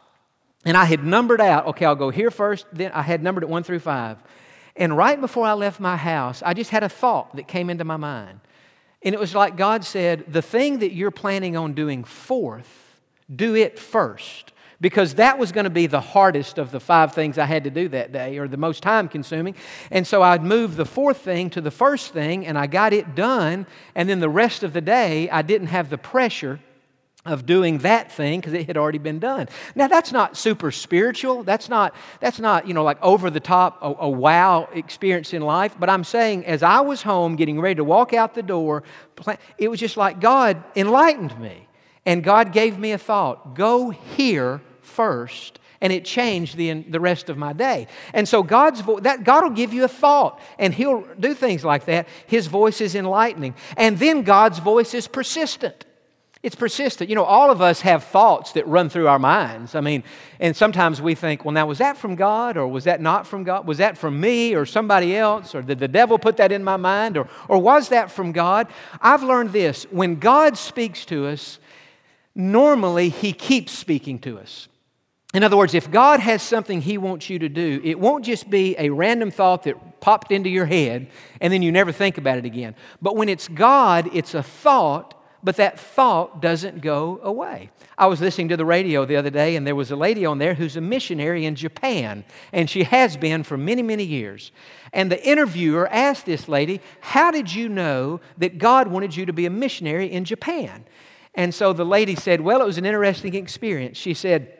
And 0.66 0.76
I 0.76 0.86
had 0.86 1.06
numbered 1.06 1.42
out, 1.42 1.68
okay, 1.68 1.86
I'll 1.86 1.96
go 1.96 2.10
here 2.10 2.32
first. 2.32 2.66
Then 2.74 2.92
I 2.92 3.02
had 3.02 3.24
numbered 3.24 3.44
it 3.44 3.50
one 3.50 3.64
through 3.64 3.80
five. 3.80 4.18
And 4.76 4.96
right 4.96 5.20
before 5.20 5.46
I 5.46 5.54
left 5.54 5.80
my 5.80 5.98
house, 5.98 6.44
I 6.46 6.54
just 6.54 6.70
had 6.70 6.84
a 6.84 6.90
thought 6.90 7.36
that 7.36 7.48
came 7.48 7.70
into 7.70 7.84
my 7.84 7.98
mind. 7.98 8.40
And 9.02 9.16
it 9.16 9.20
was 9.20 9.34
like 9.34 9.56
God 9.56 9.86
said, 9.86 10.26
The 10.28 10.42
thing 10.42 10.80
that 10.80 10.94
you're 10.94 11.12
planning 11.12 11.56
on 11.56 11.74
doing 11.74 12.04
fourth, 12.04 13.02
do 13.34 13.56
it 13.56 13.80
first. 13.80 14.52
Because 14.82 15.16
that 15.16 15.38
was 15.38 15.52
going 15.52 15.66
to 15.66 15.70
be 15.70 15.88
the 15.88 16.00
hardest 16.00 16.58
of 16.58 16.72
the 16.72 16.80
five 16.80 17.14
things 17.14 17.38
I 17.38 17.46
had 17.46 17.66
to 17.66 17.70
do 17.70 17.90
that 17.90 18.14
day, 18.14 18.38
or 18.38 18.48
the 18.48 18.56
most 18.56 18.82
time 18.82 19.10
consuming. 19.10 19.56
And 19.92 20.08
so 20.08 20.22
I'd 20.22 20.42
move 20.42 20.78
the 20.78 20.86
fourth 20.86 21.18
thing 21.18 21.50
to 21.50 21.62
the 21.62 21.72
first 21.72 22.14
thing, 22.14 22.48
and 22.48 22.58
I 22.58 22.68
got 22.68 22.94
it 22.94 23.14
done. 23.14 23.68
And 23.94 24.08
then 24.08 24.22
the 24.22 24.30
rest 24.30 24.64
of 24.64 24.72
the 24.72 24.80
day, 24.80 25.30
I 25.30 25.42
didn't 25.42 25.68
have 25.68 25.90
the 25.90 25.98
pressure 25.98 26.62
of 27.26 27.46
doing 27.46 27.80
that 27.80 28.12
thing 28.12 28.40
because 28.40 28.54
it 28.54 28.66
had 28.66 28.78
already 28.78 28.98
been 28.98 29.20
done. 29.20 29.50
Now 29.76 29.88
that's 29.88 30.12
not 30.12 30.38
super 30.38 30.72
spiritual. 30.72 31.44
That's 31.44 31.68
not 31.68 31.94
that's 32.22 32.40
not, 32.40 32.68
you 32.68 32.74
know, 32.74 32.84
like 32.84 33.02
over 33.02 33.30
the 33.30 33.42
top 33.42 33.78
a, 33.82 33.94
a, 34.00 34.10
wow 34.10 34.70
experience 34.74 35.34
in 35.34 35.42
life, 35.42 35.76
but 35.78 35.90
I'm 35.90 36.06
saying 36.06 36.46
as 36.46 36.64
I 36.64 36.80
was 36.80 37.02
home 37.02 37.36
getting 37.36 37.60
ready 37.60 37.76
to 37.76 37.84
walk 37.84 38.14
out 38.14 38.36
the 38.36 38.44
door, 38.44 38.84
it 39.58 39.68
was 39.68 39.80
just 39.80 39.98
like 39.98 40.22
God 40.22 40.64
enlightened 40.76 41.38
me. 41.40 41.68
And 42.06 42.24
God 42.24 42.54
gave 42.54 42.80
me 42.80 42.94
a 42.94 42.98
thought. 42.98 43.54
Go 43.54 43.90
here 43.90 44.62
first 44.82 45.60
and 45.82 45.94
it 45.94 46.06
changed 46.06 46.58
the, 46.58 46.74
the 46.74 47.00
rest 47.00 47.30
of 47.30 47.38
my 47.38 47.54
day. 47.54 47.88
And 48.14 48.28
so 48.28 48.44
God's 48.44 48.82
vo- 48.82 49.00
that 49.02 49.24
God 49.24 49.44
will 49.44 49.52
give 49.52 49.74
you 49.74 49.84
a 49.84 49.90
thought, 49.90 50.42
and 50.58 50.74
He'll 50.74 51.06
do 51.20 51.34
things 51.34 51.64
like 51.64 51.86
that. 51.86 52.08
His 52.28 52.48
voice 52.48 52.82
is 52.82 52.96
enlightening, 52.96 53.56
and 53.78 53.98
then 53.98 54.24
God's 54.24 54.60
voice 54.60 54.94
is 54.94 55.08
persistent. 55.08 55.86
It's 56.42 56.56
persistent. 56.56 57.10
You 57.10 57.18
know, 57.18 57.26
all 57.26 57.52
of 57.52 57.62
us 57.62 57.82
have 57.82 58.06
thoughts 58.06 58.54
that 58.54 58.66
run 58.66 58.88
through 58.88 59.10
our 59.10 59.20
minds. 59.20 59.76
I 59.76 59.82
mean, 59.82 60.06
and 60.40 60.56
sometimes 60.56 61.02
we 61.02 61.14
think, 61.14 61.44
well, 61.44 61.52
now, 61.52 61.68
was 61.68 61.80
that 61.80 61.98
from 61.98 62.16
God 62.16 62.56
or 62.56 62.66
was 62.66 62.86
that 62.86 63.02
not 63.02 63.28
from 63.28 63.44
God? 63.44 63.68
Was 63.68 63.80
that 63.80 63.98
from 63.98 64.22
me 64.22 64.56
or 64.56 64.66
somebody 64.66 65.18
else? 65.18 65.54
Or 65.54 65.62
did 65.62 65.80
the 65.80 65.88
devil 65.90 66.18
put 66.18 66.38
that 66.38 66.54
in 66.54 66.64
my 66.64 66.78
mind? 66.78 67.18
Or, 67.18 67.28
or 67.50 67.62
was 67.62 67.90
that 67.90 68.10
from 68.10 68.32
God? 68.32 68.68
I've 69.02 69.22
learned 69.22 69.52
this 69.52 69.84
when 69.92 70.16
God 70.16 70.58
speaks 70.58 71.04
to 71.06 71.28
us, 71.28 71.60
normally 72.34 73.10
He 73.10 73.34
keeps 73.34 73.74
speaking 73.74 74.18
to 74.20 74.40
us. 74.40 74.70
In 75.34 75.44
other 75.44 75.58
words, 75.58 75.74
if 75.74 75.92
God 75.92 76.22
has 76.22 76.42
something 76.42 76.82
He 76.82 76.98
wants 76.98 77.30
you 77.30 77.38
to 77.40 77.50
do, 77.50 77.82
it 77.84 78.00
won't 78.00 78.24
just 78.24 78.50
be 78.50 78.78
a 78.80 78.90
random 78.90 79.30
thought 79.30 79.64
that 79.64 80.00
popped 80.00 80.32
into 80.32 80.50
your 80.50 80.66
head 80.66 81.10
and 81.42 81.52
then 81.52 81.62
you 81.62 81.72
never 81.74 81.92
think 81.92 82.18
about 82.18 82.38
it 82.38 82.46
again. 82.46 82.76
But 83.02 83.18
when 83.18 83.28
it's 83.28 83.50
God, 83.50 84.10
it's 84.14 84.34
a 84.34 84.42
thought 84.42 85.19
but 85.44 85.56
that 85.56 85.80
thought 85.80 86.42
doesn't 86.42 86.82
go 86.82 87.20
away. 87.24 87.70
I 87.98 88.08
was 88.08 88.22
listening 88.22 88.50
to 88.50 88.58
the 88.58 88.66
radio 88.66 89.06
the 89.06 89.16
other 89.16 89.30
day, 89.30 89.56
and 89.56 89.66
there 89.66 89.76
was 89.76 89.92
a 89.92 89.96
lady 89.96 90.26
on 90.26 90.38
there 90.38 90.54
who's 90.54 90.76
a 90.76 90.82
missionary 90.82 91.46
in 91.46 91.56
Japan, 91.56 92.26
and 92.52 92.70
she 92.70 92.84
has 92.84 93.16
been 93.16 93.44
for 93.44 93.58
many, 93.58 93.82
many 93.82 94.04
years. 94.04 94.52
And 94.92 95.12
the 95.12 95.24
interviewer 95.26 95.88
asked 95.88 96.26
this 96.26 96.48
lady, 96.48 96.82
How 97.02 97.32
did 97.32 97.54
you 97.54 97.70
know 97.70 98.20
that 98.38 98.58
God 98.58 98.88
wanted 98.88 99.16
you 99.16 99.26
to 99.26 99.34
be 99.34 99.46
a 99.46 99.50
missionary 99.50 100.12
in 100.12 100.26
Japan? 100.26 100.86
And 101.36 101.54
so 101.54 101.74
the 101.74 101.86
lady 101.86 102.16
said, 102.16 102.42
Well, 102.42 102.62
it 102.62 102.66
was 102.66 102.78
an 102.78 102.86
interesting 102.86 103.36
experience. 103.36 103.98
She 103.98 104.14
said, 104.14 104.58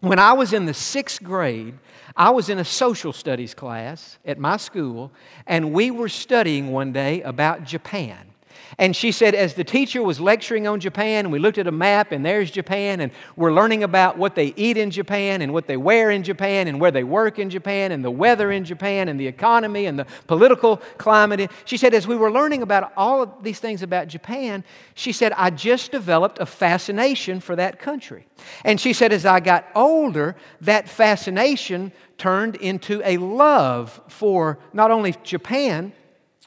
When 0.00 0.18
I 0.18 0.34
was 0.34 0.52
in 0.52 0.66
the 0.66 0.74
sixth 0.74 1.22
grade, 1.22 1.78
I 2.16 2.30
was 2.30 2.48
in 2.48 2.58
a 2.58 2.64
social 2.64 3.12
studies 3.12 3.54
class 3.54 4.18
at 4.24 4.38
my 4.38 4.56
school, 4.56 5.12
and 5.46 5.72
we 5.72 5.90
were 5.90 6.08
studying 6.08 6.72
one 6.72 6.92
day 6.92 7.22
about 7.22 7.64
Japan. 7.64 8.34
And 8.76 8.94
she 8.94 9.12
said, 9.12 9.34
as 9.34 9.54
the 9.54 9.64
teacher 9.64 10.02
was 10.02 10.20
lecturing 10.20 10.66
on 10.66 10.80
Japan, 10.80 11.30
we 11.30 11.38
looked 11.38 11.58
at 11.58 11.66
a 11.66 11.72
map, 11.72 12.12
and 12.12 12.24
there's 12.24 12.50
Japan, 12.50 13.00
and 13.00 13.10
we're 13.36 13.52
learning 13.52 13.82
about 13.82 14.18
what 14.18 14.34
they 14.34 14.52
eat 14.56 14.76
in 14.76 14.90
Japan, 14.90 15.40
and 15.40 15.54
what 15.54 15.66
they 15.66 15.78
wear 15.78 16.10
in 16.10 16.22
Japan, 16.22 16.68
and 16.68 16.78
where 16.80 16.90
they 16.90 17.04
work 17.04 17.38
in 17.38 17.48
Japan, 17.48 17.92
and 17.92 18.04
the 18.04 18.10
weather 18.10 18.52
in 18.52 18.64
Japan, 18.64 19.08
and 19.08 19.18
the 19.18 19.26
economy, 19.26 19.86
and 19.86 19.98
the 19.98 20.06
political 20.26 20.78
climate. 20.98 21.50
She 21.64 21.76
said, 21.78 21.94
as 21.94 22.06
we 22.06 22.16
were 22.16 22.30
learning 22.30 22.62
about 22.62 22.92
all 22.96 23.22
of 23.22 23.42
these 23.42 23.60
things 23.60 23.82
about 23.82 24.08
Japan, 24.08 24.64
she 24.94 25.12
said, 25.12 25.32
I 25.32 25.50
just 25.50 25.92
developed 25.92 26.38
a 26.38 26.46
fascination 26.46 27.40
for 27.40 27.56
that 27.56 27.78
country. 27.78 28.26
And 28.64 28.80
she 28.80 28.92
said, 28.92 29.12
as 29.12 29.24
I 29.24 29.40
got 29.40 29.66
older, 29.74 30.36
that 30.60 30.88
fascination 30.88 31.92
turned 32.18 32.56
into 32.56 33.00
a 33.04 33.16
love 33.16 34.00
for 34.08 34.58
not 34.72 34.90
only 34.90 35.14
Japan, 35.22 35.92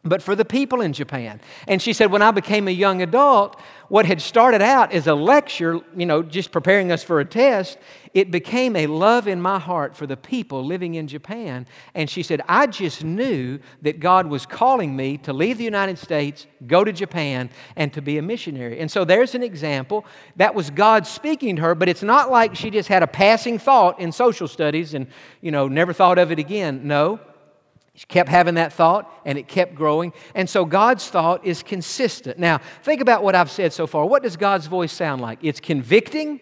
but 0.04 0.24
for 0.24 0.36
the 0.36 0.46
people 0.46 0.82
in 0.82 0.94
Japan. 0.94 1.40
And 1.68 1.82
she 1.82 1.94
said, 1.94 2.12
when 2.12 2.24
I 2.24 2.32
became 2.32 2.68
a 2.68 2.72
young 2.72 3.04
adult, 3.04 3.60
what 3.88 4.06
had 4.06 4.20
started 4.20 4.62
out 4.62 4.94
as 4.94 5.06
a 5.06 5.14
lecture, 5.14 5.80
you 5.96 6.08
know, 6.08 6.24
just 6.24 6.52
preparing 6.52 6.92
us 6.92 7.04
for 7.04 7.20
a 7.20 7.26
test, 7.26 7.78
it 8.14 8.32
became 8.32 8.76
a 8.76 8.88
love 8.88 9.28
in 9.28 9.42
my 9.42 9.60
heart 9.60 9.96
for 9.96 10.08
the 10.08 10.18
people 10.18 10.66
living 10.66 10.96
in 10.96 11.08
Japan. 11.08 11.68
And 11.94 12.10
she 12.10 12.24
said, 12.24 12.42
I 12.48 12.66
just 12.66 13.04
knew 13.04 13.60
that 13.84 14.00
God 14.00 14.26
was 14.28 14.46
calling 14.46 14.96
me 14.96 15.18
to 15.20 15.34
leave 15.34 15.60
the 15.60 15.64
United 15.64 16.00
States, 16.00 16.48
go 16.66 16.84
to 16.84 16.92
Japan, 16.92 17.52
and 17.76 17.94
to 17.94 18.02
be 18.02 18.18
a 18.18 18.22
missionary. 18.24 18.80
And 18.80 18.90
so 18.90 19.06
there's 19.06 19.36
an 19.36 19.44
example. 19.44 20.06
That 20.38 20.56
was 20.56 20.72
God 20.72 21.06
speaking 21.06 21.58
to 21.58 21.62
her, 21.62 21.76
but 21.76 21.90
it's 21.90 22.04
not 22.04 22.32
like 22.32 22.56
she 22.56 22.72
just 22.72 22.90
had 22.90 23.04
a 23.04 23.08
passing 23.08 23.60
thought 23.60 24.00
in 24.00 24.12
social 24.12 24.48
studies 24.48 24.96
and, 24.96 25.06
you 25.42 25.52
know, 25.52 25.68
never 25.68 25.94
thought 25.94 26.18
of 26.18 26.32
it 26.32 26.40
again. 26.40 26.88
No. 26.88 27.20
She 28.02 28.08
kept 28.08 28.30
having 28.30 28.56
that 28.56 28.74
thought 28.74 29.08
and 29.26 29.38
it 29.38 29.48
kept 29.48 29.76
growing. 29.76 30.12
And 30.34 30.50
so 30.50 30.66
God's 30.66 31.08
thought 31.08 31.46
is 31.46 31.62
consistent. 31.62 32.40
Now, 32.40 32.58
think 32.82 33.00
about 33.00 33.22
what 33.24 33.36
I've 33.36 33.52
said 33.52 33.74
so 33.74 33.86
far. 33.86 34.08
What 34.08 34.24
does 34.24 34.38
God's 34.38 34.66
voice 34.66 34.92
sound 34.92 35.22
like? 35.22 35.38
It's 35.44 35.60
convicting, 35.60 36.42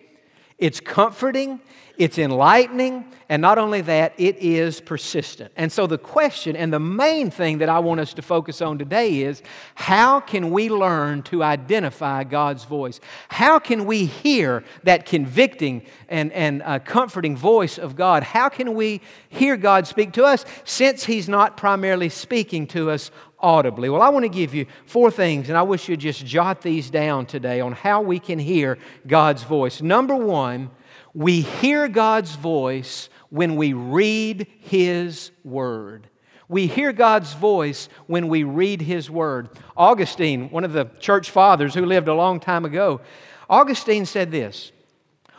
It's 0.60 0.82
comforting, 0.82 1.62
it's 1.98 2.18
enlightening, 2.18 3.06
and 3.30 3.42
not 3.42 3.58
only 3.58 3.82
that, 3.82 4.14
it 4.18 4.38
is 4.40 4.82
persistent. 4.82 5.52
And 5.56 5.72
so, 5.72 5.88
the 5.88 5.98
question 5.98 6.56
and 6.56 6.74
the 6.74 6.80
main 6.80 7.30
thing 7.30 7.60
that 7.60 7.70
I 7.70 7.80
want 7.80 8.00
us 8.00 8.14
to 8.16 8.22
focus 8.22 8.62
on 8.62 8.78
today 8.78 9.22
is 9.22 9.42
how 9.76 10.20
can 10.20 10.52
we 10.52 10.70
learn 10.70 11.24
to 11.24 11.44
identify 11.44 12.24
God's 12.24 12.66
voice? 12.66 13.00
How 13.30 13.60
can 13.60 13.86
we 13.86 14.06
hear 14.06 14.64
that 14.84 15.06
convicting 15.06 15.86
and, 16.10 16.34
and 16.34 16.62
uh, 16.64 16.80
comforting 16.80 17.38
voice 17.38 17.78
of 17.78 17.96
God? 17.96 18.24
How 18.24 18.50
can 18.50 18.74
we 18.74 19.02
hear 19.30 19.56
God 19.56 19.88
speak 19.88 20.14
to 20.14 20.24
us 20.26 20.44
since 20.66 21.06
He's 21.06 21.30
not 21.30 21.56
primarily 21.56 22.10
speaking 22.10 22.68
to 22.68 22.90
us 22.90 23.12
audibly? 23.42 23.90
Well, 23.90 24.02
I 24.02 24.10
want 24.10 24.24
to 24.24 24.30
give 24.30 24.54
you 24.54 24.66
four 24.86 25.12
things, 25.12 25.50
and 25.50 25.58
I 25.58 25.64
wish 25.64 25.88
you'd 25.88 26.00
just 26.00 26.26
jot 26.26 26.62
these 26.62 26.90
down 26.90 27.26
today 27.26 27.62
on 27.62 27.74
how 27.74 28.02
we 28.02 28.20
can 28.20 28.40
hear 28.40 28.78
God's 29.08 29.44
voice. 29.44 29.82
Number 29.82 30.16
one, 30.16 30.72
we 31.14 31.42
hear 31.42 31.88
God's 31.88 32.36
voice 32.36 33.10
when 33.30 33.56
we 33.56 33.74
read 33.74 34.48
His 34.60 35.32
Word. 35.44 36.08
We 36.48 36.66
hear 36.66 36.92
God's 36.92 37.34
voice 37.34 37.90
when 38.08 38.28
we 38.28 38.44
read 38.44 38.82
His 38.82 39.10
Word. 39.10 39.50
Augustine, 39.78 40.50
one 40.50 40.64
of 40.64 40.74
the 40.74 40.86
church 41.00 41.30
fathers 41.30 41.74
who 41.74 41.86
lived 41.86 42.08
a 42.08 42.14
long 42.14 42.40
time 42.40 42.66
ago, 42.66 43.02
Augustine 43.50 44.06
said 44.06 44.32
this 44.32 44.72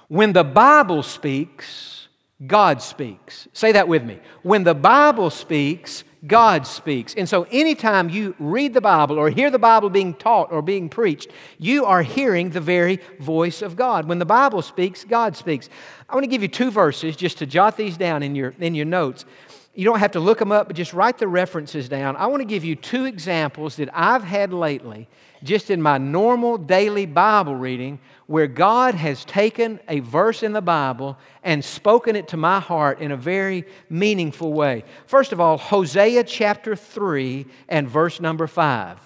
When 0.09 0.33
the 0.33 0.45
Bible 0.45 1.03
speaks, 1.03 2.09
God 2.47 2.81
speaks. 2.81 3.49
Say 3.53 3.73
that 3.73 3.89
with 3.89 4.03
me. 4.03 4.19
When 4.43 4.65
the 4.65 4.75
Bible 4.75 5.31
speaks, 5.31 6.05
God 6.27 6.67
speaks. 6.67 7.15
And 7.15 7.29
so, 7.29 7.47
anytime 7.51 8.11
you 8.11 8.35
read 8.39 8.75
the 8.75 8.81
Bible 8.81 9.19
or 9.19 9.31
hear 9.31 9.51
the 9.51 9.59
Bible 9.59 9.89
being 9.89 10.13
taught 10.13 10.53
or 10.53 10.61
being 10.61 10.89
preached, 10.89 11.31
you 11.59 11.87
are 11.87 12.03
hearing 12.03 12.51
the 12.51 12.61
very 12.61 13.01
voice 13.19 13.63
of 13.63 13.75
God. 13.75 14.07
When 14.07 14.19
the 14.19 14.27
Bible 14.27 14.61
speaks, 14.61 15.05
God 15.05 15.35
speaks. 15.35 15.71
I 16.09 16.15
want 16.15 16.25
to 16.25 16.31
give 16.31 16.43
you 16.43 16.49
two 16.49 16.71
verses 16.71 17.17
just 17.17 17.39
to 17.39 17.47
jot 17.47 17.77
these 17.77 17.97
down 17.97 18.23
in 18.23 18.35
your, 18.35 18.55
in 18.59 18.75
your 18.75 18.85
notes. 18.85 19.25
You 19.73 19.85
don't 19.85 20.01
have 20.01 20.13
to 20.13 20.21
look 20.21 20.39
them 20.39 20.51
up, 20.51 20.67
but 20.67 20.75
just 20.75 20.93
write 20.93 21.19
the 21.19 21.29
references 21.29 21.89
down. 21.89 22.17
I 22.17 22.27
want 22.27 22.41
to 22.41 22.47
give 22.47 22.65
you 22.65 22.75
two 22.75 23.05
examples 23.05 23.77
that 23.77 23.89
I've 23.93 24.25
had 24.25 24.53
lately, 24.53 25.09
just 25.45 25.71
in 25.71 25.81
my 25.81 25.97
normal 25.97 26.59
daily 26.59 27.07
Bible 27.07 27.55
reading, 27.55 28.01
where 28.27 28.49
God 28.49 28.97
has 28.97 29.25
taken 29.25 29.79
a 29.89 30.01
verse 30.01 30.43
in 30.43 30.53
the 30.53 30.61
Bible 30.61 31.17
and 31.45 31.65
spoken 31.65 32.17
it 32.17 32.29
to 32.29 32.37
my 32.37 32.59
heart 32.59 33.01
in 33.01 33.13
a 33.13 33.17
very 33.17 33.65
meaningful 33.89 34.53
way. 34.53 34.85
First 35.07 35.33
of 35.33 35.41
all, 35.41 35.57
Hosea 35.57 36.25
chapter 36.25 36.75
3 36.75 37.47
and 37.69 37.89
verse 37.89 38.21
number 38.21 38.49
5. 38.49 38.99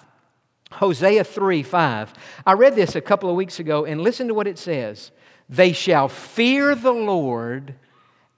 Hosea 0.71 1.23
3 1.23 1.61
5. 1.61 2.13
I 2.43 2.53
read 2.53 2.75
this 2.75 2.95
a 2.95 3.01
couple 3.01 3.29
of 3.29 3.35
weeks 3.35 3.59
ago, 3.59 3.85
and 3.85 4.01
listen 4.01 4.27
to 4.29 4.33
what 4.33 4.47
it 4.47 4.57
says 4.57 5.11
They 5.47 5.73
shall 5.73 6.07
fear 6.07 6.73
the 6.73 6.91
Lord 6.91 7.75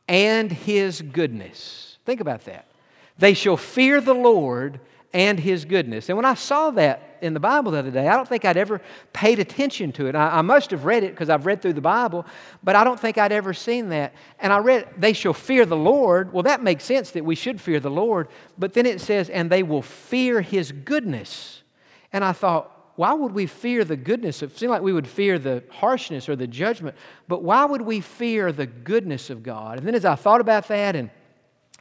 and 0.09 0.51
his 0.51 1.01
goodness. 1.01 1.86
Think 2.07 2.21
about 2.21 2.45
that. 2.45 2.65
They 3.19 3.35
shall 3.35 3.57
fear 3.57 3.99
the 4.01 4.15
Lord 4.15 4.79
and 5.13 5.37
his 5.39 5.65
goodness. 5.65 6.07
And 6.07 6.15
when 6.15 6.25
I 6.25 6.35
saw 6.35 6.71
that 6.71 7.07
in 7.21 7.33
the 7.33 7.39
Bible 7.39 7.71
the 7.71 7.79
other 7.79 7.91
day. 7.91 8.07
I 8.07 8.15
don't 8.15 8.27
think 8.27 8.45
I'd 8.45 8.57
ever 8.57 8.81
paid 9.13 9.39
attention 9.39 9.91
to 9.93 10.07
it. 10.07 10.15
I, 10.15 10.37
I 10.37 10.41
must 10.41 10.71
have 10.71 10.85
read 10.85 11.03
it 11.03 11.11
because 11.11 11.29
I've 11.29 11.45
read 11.45 11.61
through 11.61 11.73
the 11.73 11.81
Bible, 11.81 12.25
but 12.63 12.75
I 12.75 12.83
don't 12.83 12.99
think 12.99 13.17
I'd 13.17 13.31
ever 13.31 13.53
seen 13.53 13.89
that. 13.89 14.13
And 14.39 14.53
I 14.53 14.59
read, 14.59 14.87
they 14.97 15.13
shall 15.13 15.33
fear 15.33 15.65
the 15.65 15.75
Lord. 15.75 16.33
Well, 16.33 16.43
that 16.43 16.63
makes 16.63 16.83
sense 16.83 17.11
that 17.11 17.25
we 17.25 17.35
should 17.35 17.59
fear 17.59 17.79
the 17.79 17.91
Lord. 17.91 18.27
But 18.57 18.73
then 18.73 18.85
it 18.85 19.01
says, 19.01 19.29
and 19.29 19.49
they 19.49 19.63
will 19.63 19.81
fear 19.81 20.41
his 20.41 20.71
goodness. 20.71 21.63
And 22.13 22.23
I 22.23 22.33
thought, 22.33 22.71
why 22.95 23.13
would 23.13 23.33
we 23.33 23.45
fear 23.45 23.83
the 23.83 23.97
goodness? 23.97 24.41
It 24.41 24.57
seemed 24.57 24.71
like 24.71 24.81
we 24.81 24.93
would 24.93 25.07
fear 25.07 25.37
the 25.37 25.63
harshness 25.69 26.27
or 26.27 26.35
the 26.35 26.47
judgment, 26.47 26.95
but 27.27 27.43
why 27.43 27.63
would 27.65 27.81
we 27.81 27.99
fear 27.99 28.51
the 28.51 28.65
goodness 28.65 29.29
of 29.29 29.43
God? 29.43 29.77
And 29.77 29.87
then 29.87 29.93
as 29.93 30.05
I 30.05 30.15
thought 30.15 30.41
about 30.41 30.67
that 30.69 30.95
and 30.95 31.11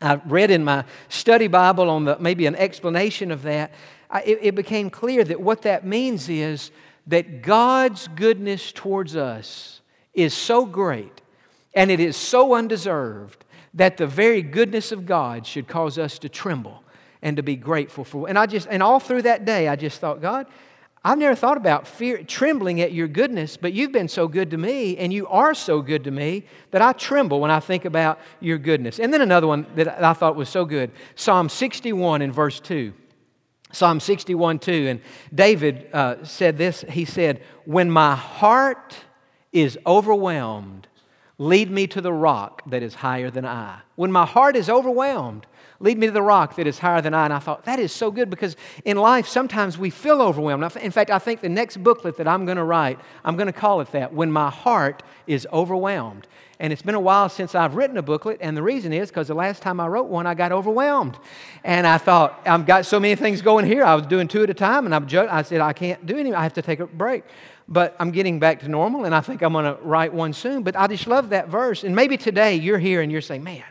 I 0.00 0.20
read 0.26 0.50
in 0.50 0.64
my 0.64 0.84
study 1.08 1.48
Bible 1.48 1.88
on 1.88 2.04
the, 2.04 2.18
maybe 2.18 2.46
an 2.46 2.54
explanation 2.56 3.30
of 3.30 3.42
that, 3.42 3.72
I, 4.10 4.22
it, 4.22 4.38
it 4.42 4.54
became 4.54 4.90
clear 4.90 5.24
that 5.24 5.40
what 5.40 5.62
that 5.62 5.86
means 5.86 6.28
is 6.28 6.70
that 7.06 7.42
God's 7.42 8.08
goodness 8.08 8.72
towards 8.72 9.16
us 9.16 9.80
is 10.12 10.34
so 10.34 10.66
great 10.66 11.22
and 11.74 11.90
it 11.90 12.00
is 12.00 12.16
so 12.16 12.54
undeserved 12.54 13.44
that 13.74 13.96
the 13.96 14.06
very 14.06 14.42
goodness 14.42 14.92
of 14.92 15.06
God 15.06 15.46
should 15.46 15.68
cause 15.68 15.98
us 15.98 16.18
to 16.20 16.28
tremble 16.28 16.82
and 17.22 17.36
to 17.36 17.42
be 17.42 17.56
grateful 17.56 18.04
for. 18.04 18.28
And 18.28 18.38
I 18.38 18.46
just, 18.46 18.66
and 18.70 18.82
all 18.82 19.00
through 19.00 19.22
that 19.22 19.44
day, 19.44 19.68
I 19.68 19.76
just 19.76 20.00
thought, 20.00 20.20
God, 20.20 20.46
I've 21.06 21.18
never 21.18 21.36
thought 21.36 21.56
about 21.56 21.86
fear, 21.86 22.24
trembling 22.24 22.80
at 22.80 22.90
your 22.90 23.06
goodness, 23.06 23.56
but 23.56 23.72
you've 23.72 23.92
been 23.92 24.08
so 24.08 24.26
good 24.26 24.50
to 24.50 24.58
me, 24.58 24.96
and 24.96 25.12
you 25.12 25.28
are 25.28 25.54
so 25.54 25.80
good 25.80 26.02
to 26.02 26.10
me 26.10 26.46
that 26.72 26.82
I 26.82 26.92
tremble 26.94 27.38
when 27.38 27.48
I 27.52 27.60
think 27.60 27.84
about 27.84 28.18
your 28.40 28.58
goodness. 28.58 28.98
And 28.98 29.14
then 29.14 29.20
another 29.20 29.46
one 29.46 29.68
that 29.76 30.02
I 30.02 30.14
thought 30.14 30.34
was 30.34 30.48
so 30.48 30.64
good 30.64 30.90
Psalm 31.14 31.48
61 31.48 32.22
in 32.22 32.32
verse 32.32 32.58
2. 32.58 32.92
Psalm 33.70 34.00
61 34.00 34.58
2. 34.58 34.88
And 34.88 35.00
David 35.32 35.88
uh, 35.92 36.24
said 36.24 36.58
this 36.58 36.84
He 36.88 37.04
said, 37.04 37.40
When 37.66 37.88
my 37.88 38.16
heart 38.16 38.96
is 39.52 39.78
overwhelmed, 39.86 40.88
lead 41.38 41.70
me 41.70 41.86
to 41.86 42.00
the 42.00 42.12
rock 42.12 42.68
that 42.68 42.82
is 42.82 42.94
higher 42.96 43.30
than 43.30 43.46
I. 43.46 43.78
When 43.94 44.10
my 44.10 44.26
heart 44.26 44.56
is 44.56 44.68
overwhelmed, 44.68 45.46
lead 45.80 45.98
me 45.98 46.06
to 46.06 46.12
the 46.12 46.22
rock 46.22 46.56
that 46.56 46.66
is 46.66 46.78
higher 46.78 47.00
than 47.00 47.14
I. 47.14 47.24
And 47.24 47.32
I 47.32 47.38
thought, 47.38 47.64
that 47.64 47.78
is 47.78 47.92
so 47.92 48.10
good 48.10 48.30
because 48.30 48.56
in 48.84 48.96
life, 48.96 49.26
sometimes 49.26 49.78
we 49.78 49.90
feel 49.90 50.22
overwhelmed. 50.22 50.76
In 50.76 50.90
fact, 50.90 51.10
I 51.10 51.18
think 51.18 51.40
the 51.40 51.48
next 51.48 51.78
booklet 51.78 52.16
that 52.16 52.28
I'm 52.28 52.44
going 52.44 52.56
to 52.56 52.64
write, 52.64 52.98
I'm 53.24 53.36
going 53.36 53.46
to 53.46 53.52
call 53.52 53.80
it 53.80 53.92
that 53.92 54.12
When 54.12 54.30
My 54.30 54.50
Heart 54.50 55.02
is 55.26 55.46
Overwhelmed. 55.52 56.26
And 56.58 56.72
it's 56.72 56.82
been 56.82 56.94
a 56.94 57.00
while 57.00 57.28
since 57.28 57.54
I've 57.54 57.74
written 57.74 57.98
a 57.98 58.02
booklet, 58.02 58.38
and 58.40 58.56
the 58.56 58.62
reason 58.62 58.92
is 58.92 59.10
because 59.10 59.28
the 59.28 59.34
last 59.34 59.60
time 59.60 59.78
I 59.78 59.88
wrote 59.88 60.06
one, 60.06 60.26
I 60.26 60.32
got 60.34 60.52
overwhelmed. 60.52 61.18
And 61.64 61.86
I 61.86 61.98
thought, 61.98 62.40
I've 62.46 62.64
got 62.64 62.86
so 62.86 62.98
many 62.98 63.14
things 63.14 63.42
going 63.42 63.66
here. 63.66 63.84
I 63.84 63.94
was 63.94 64.06
doing 64.06 64.26
two 64.26 64.42
at 64.42 64.48
a 64.48 64.54
time, 64.54 64.86
and 64.86 64.94
I'm 64.94 65.06
I 65.28 65.42
said, 65.42 65.60
I 65.60 65.74
can't 65.74 66.06
do 66.06 66.16
any, 66.16 66.32
I 66.32 66.42
have 66.42 66.54
to 66.54 66.62
take 66.62 66.80
a 66.80 66.86
break. 66.86 67.24
But 67.68 67.94
I'm 67.98 68.10
getting 68.10 68.38
back 68.38 68.60
to 68.60 68.68
normal, 68.68 69.04
and 69.04 69.14
I 69.14 69.20
think 69.20 69.42
I'm 69.42 69.52
going 69.52 69.66
to 69.66 69.78
write 69.82 70.14
one 70.14 70.32
soon. 70.32 70.62
But 70.62 70.76
I 70.76 70.86
just 70.86 71.06
love 71.06 71.28
that 71.30 71.48
verse. 71.48 71.84
And 71.84 71.94
maybe 71.94 72.16
today 72.16 72.54
you're 72.54 72.78
here 72.78 73.02
and 73.02 73.12
you're 73.12 73.20
saying, 73.20 73.44
man, 73.44 73.64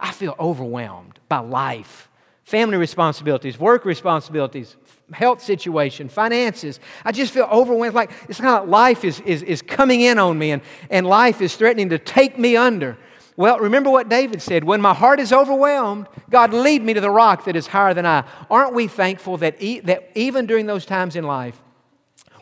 I 0.00 0.12
feel 0.12 0.34
overwhelmed 0.38 1.18
by 1.28 1.38
life, 1.38 2.08
family 2.44 2.76
responsibilities, 2.76 3.58
work 3.58 3.84
responsibilities, 3.84 4.76
health 5.12 5.42
situation, 5.42 6.08
finances. 6.08 6.80
I 7.04 7.12
just 7.12 7.32
feel 7.32 7.44
overwhelmed. 7.44 7.94
Like 7.94 8.10
it's 8.28 8.40
kind 8.40 8.56
of 8.56 8.68
like 8.68 8.70
life 8.70 9.04
is, 9.04 9.20
is, 9.20 9.42
is 9.42 9.62
coming 9.62 10.00
in 10.00 10.18
on 10.18 10.38
me 10.38 10.52
and, 10.52 10.62
and 10.90 11.06
life 11.06 11.40
is 11.40 11.56
threatening 11.56 11.90
to 11.90 11.98
take 11.98 12.38
me 12.38 12.56
under. 12.56 12.96
Well, 13.36 13.58
remember 13.58 13.90
what 13.90 14.08
David 14.08 14.40
said 14.40 14.62
when 14.62 14.80
my 14.80 14.94
heart 14.94 15.18
is 15.18 15.32
overwhelmed, 15.32 16.06
God, 16.30 16.52
lead 16.52 16.82
me 16.82 16.94
to 16.94 17.00
the 17.00 17.10
rock 17.10 17.46
that 17.46 17.56
is 17.56 17.66
higher 17.66 17.92
than 17.92 18.06
I. 18.06 18.24
Aren't 18.48 18.74
we 18.74 18.86
thankful 18.86 19.38
that, 19.38 19.60
e- 19.60 19.80
that 19.80 20.10
even 20.14 20.46
during 20.46 20.66
those 20.66 20.86
times 20.86 21.16
in 21.16 21.24
life, 21.24 21.60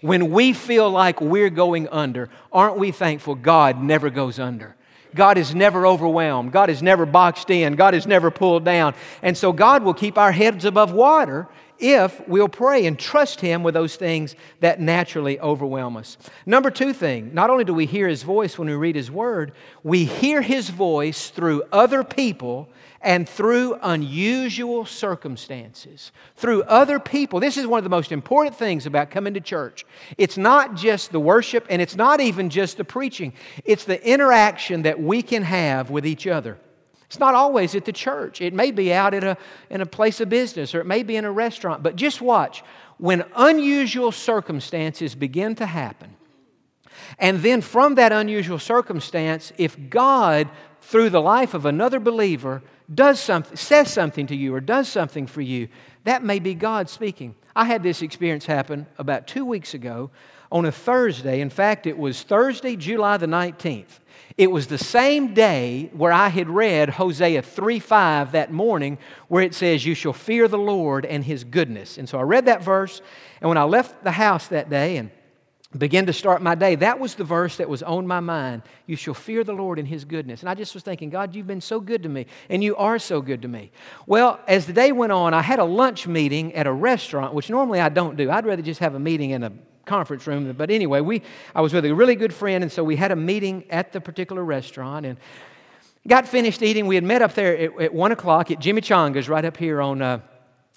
when 0.02 0.30
we 0.30 0.52
feel 0.52 0.90
like 0.90 1.20
we're 1.20 1.48
going 1.48 1.88
under, 1.88 2.28
aren't 2.52 2.76
we 2.76 2.90
thankful 2.90 3.34
God 3.36 3.80
never 3.82 4.10
goes 4.10 4.38
under? 4.38 4.76
God 5.14 5.38
is 5.38 5.54
never 5.54 5.86
overwhelmed. 5.86 6.52
God 6.52 6.70
is 6.70 6.82
never 6.82 7.06
boxed 7.06 7.50
in. 7.50 7.74
God 7.74 7.94
is 7.94 8.06
never 8.06 8.30
pulled 8.30 8.64
down. 8.64 8.94
And 9.22 9.36
so 9.36 9.52
God 9.52 9.82
will 9.82 9.94
keep 9.94 10.18
our 10.18 10.32
heads 10.32 10.64
above 10.64 10.92
water 10.92 11.48
if 11.78 12.26
we'll 12.28 12.48
pray 12.48 12.86
and 12.86 12.98
trust 12.98 13.40
Him 13.40 13.62
with 13.62 13.74
those 13.74 13.96
things 13.96 14.36
that 14.60 14.80
naturally 14.80 15.40
overwhelm 15.40 15.96
us. 15.96 16.16
Number 16.46 16.70
two 16.70 16.92
thing, 16.92 17.34
not 17.34 17.50
only 17.50 17.64
do 17.64 17.74
we 17.74 17.86
hear 17.86 18.06
His 18.06 18.22
voice 18.22 18.56
when 18.56 18.68
we 18.68 18.74
read 18.74 18.94
His 18.94 19.10
Word, 19.10 19.52
we 19.82 20.04
hear 20.04 20.42
His 20.42 20.70
voice 20.70 21.30
through 21.30 21.64
other 21.72 22.04
people 22.04 22.68
and 23.02 23.28
through 23.28 23.78
unusual 23.82 24.84
circumstances. 24.84 26.12
Through 26.36 26.62
other 26.64 26.98
people. 26.98 27.40
This 27.40 27.56
is 27.56 27.66
one 27.66 27.78
of 27.78 27.84
the 27.84 27.90
most 27.90 28.12
important 28.12 28.56
things 28.56 28.86
about 28.86 29.10
coming 29.10 29.34
to 29.34 29.40
church. 29.40 29.84
It's 30.16 30.38
not 30.38 30.74
just 30.74 31.12
the 31.12 31.20
worship 31.20 31.66
and 31.68 31.82
it's 31.82 31.96
not 31.96 32.20
even 32.20 32.50
just 32.50 32.76
the 32.76 32.84
preaching, 32.84 33.32
it's 33.64 33.84
the 33.84 34.04
interaction 34.06 34.82
that 34.82 35.00
we 35.00 35.22
can 35.22 35.42
have 35.42 35.90
with 35.90 36.06
each 36.06 36.26
other. 36.26 36.58
It's 37.06 37.18
not 37.18 37.34
always 37.34 37.74
at 37.74 37.84
the 37.84 37.92
church. 37.92 38.40
It 38.40 38.54
may 38.54 38.70
be 38.70 38.92
out 38.92 39.12
at 39.12 39.22
a, 39.22 39.36
in 39.68 39.82
a 39.82 39.86
place 39.86 40.20
of 40.20 40.30
business 40.30 40.74
or 40.74 40.80
it 40.80 40.86
may 40.86 41.02
be 41.02 41.16
in 41.16 41.24
a 41.24 41.32
restaurant. 41.32 41.82
But 41.82 41.96
just 41.96 42.22
watch. 42.22 42.62
When 42.96 43.24
unusual 43.36 44.12
circumstances 44.12 45.14
begin 45.14 45.54
to 45.56 45.66
happen, 45.66 46.16
and 47.18 47.40
then 47.40 47.60
from 47.60 47.96
that 47.96 48.12
unusual 48.12 48.58
circumstance, 48.58 49.52
if 49.58 49.76
God, 49.90 50.48
through 50.82 51.10
the 51.10 51.20
life 51.20 51.54
of 51.54 51.64
another 51.64 52.00
believer, 52.00 52.62
does 52.92 53.18
something, 53.18 53.56
says 53.56 53.92
something 53.92 54.26
to 54.26 54.36
you 54.36 54.54
or 54.54 54.60
does 54.60 54.88
something 54.88 55.26
for 55.26 55.40
you, 55.40 55.68
that 56.04 56.22
may 56.22 56.38
be 56.38 56.54
God 56.54 56.90
speaking. 56.90 57.34
I 57.54 57.64
had 57.64 57.82
this 57.82 58.02
experience 58.02 58.46
happen 58.46 58.86
about 58.98 59.26
two 59.26 59.44
weeks 59.44 59.74
ago 59.74 60.10
on 60.50 60.64
a 60.66 60.72
Thursday. 60.72 61.40
In 61.40 61.50
fact, 61.50 61.86
it 61.86 61.96
was 61.96 62.22
Thursday, 62.22 62.76
July 62.76 63.16
the 63.16 63.26
19th. 63.26 64.00
It 64.36 64.50
was 64.50 64.66
the 64.66 64.78
same 64.78 65.34
day 65.34 65.90
where 65.92 66.12
I 66.12 66.28
had 66.28 66.48
read 66.48 66.90
Hosea 66.90 67.42
3 67.42 67.78
5 67.78 68.32
that 68.32 68.52
morning, 68.52 68.98
where 69.28 69.42
it 69.42 69.54
says, 69.54 69.84
You 69.84 69.94
shall 69.94 70.12
fear 70.12 70.48
the 70.48 70.58
Lord 70.58 71.06
and 71.06 71.24
his 71.24 71.44
goodness. 71.44 71.98
And 71.98 72.08
so 72.08 72.18
I 72.18 72.22
read 72.22 72.46
that 72.46 72.62
verse, 72.62 73.02
and 73.40 73.48
when 73.48 73.58
I 73.58 73.64
left 73.64 74.02
the 74.04 74.12
house 74.12 74.48
that 74.48 74.70
day 74.70 74.96
and 74.96 75.10
begin 75.78 76.06
to 76.06 76.12
start 76.12 76.42
my 76.42 76.54
day, 76.54 76.74
that 76.76 76.98
was 76.98 77.14
the 77.14 77.24
verse 77.24 77.56
that 77.56 77.68
was 77.68 77.82
on 77.82 78.06
my 78.06 78.20
mind. 78.20 78.62
You 78.86 78.96
shall 78.96 79.14
fear 79.14 79.42
the 79.42 79.54
Lord 79.54 79.78
in 79.78 79.86
His 79.86 80.04
goodness. 80.04 80.40
And 80.40 80.48
I 80.48 80.54
just 80.54 80.74
was 80.74 80.82
thinking, 80.82 81.10
God, 81.10 81.34
you've 81.34 81.46
been 81.46 81.60
so 81.60 81.80
good 81.80 82.02
to 82.02 82.08
me, 82.08 82.26
and 82.50 82.62
you 82.62 82.76
are 82.76 82.98
so 82.98 83.22
good 83.22 83.42
to 83.42 83.48
me. 83.48 83.72
Well, 84.06 84.38
as 84.46 84.66
the 84.66 84.72
day 84.72 84.92
went 84.92 85.12
on, 85.12 85.32
I 85.32 85.42
had 85.42 85.58
a 85.58 85.64
lunch 85.64 86.06
meeting 86.06 86.54
at 86.54 86.66
a 86.66 86.72
restaurant, 86.72 87.34
which 87.34 87.48
normally 87.48 87.80
I 87.80 87.88
don't 87.88 88.16
do. 88.16 88.30
I'd 88.30 88.44
rather 88.44 88.62
just 88.62 88.80
have 88.80 88.94
a 88.94 89.00
meeting 89.00 89.30
in 89.30 89.42
a 89.42 89.52
conference 89.86 90.26
room. 90.26 90.52
But 90.52 90.70
anyway, 90.70 91.00
we, 91.00 91.22
I 91.54 91.60
was 91.60 91.72
with 91.72 91.84
a 91.84 91.94
really 91.94 92.16
good 92.16 92.34
friend, 92.34 92.62
and 92.62 92.70
so 92.70 92.84
we 92.84 92.96
had 92.96 93.10
a 93.10 93.16
meeting 93.16 93.64
at 93.70 93.92
the 93.92 94.00
particular 94.00 94.44
restaurant. 94.44 95.06
And 95.06 95.18
got 96.06 96.28
finished 96.28 96.62
eating. 96.62 96.86
We 96.86 96.96
had 96.96 97.04
met 97.04 97.22
up 97.22 97.34
there 97.34 97.56
at, 97.56 97.80
at 97.80 97.94
1 97.94 98.12
o'clock 98.12 98.50
at 98.50 98.58
Jimmy 98.58 98.80
Changas 98.80 99.28
right 99.28 99.44
up 99.44 99.56
here 99.56 99.80
on. 99.80 100.02
Uh, 100.02 100.20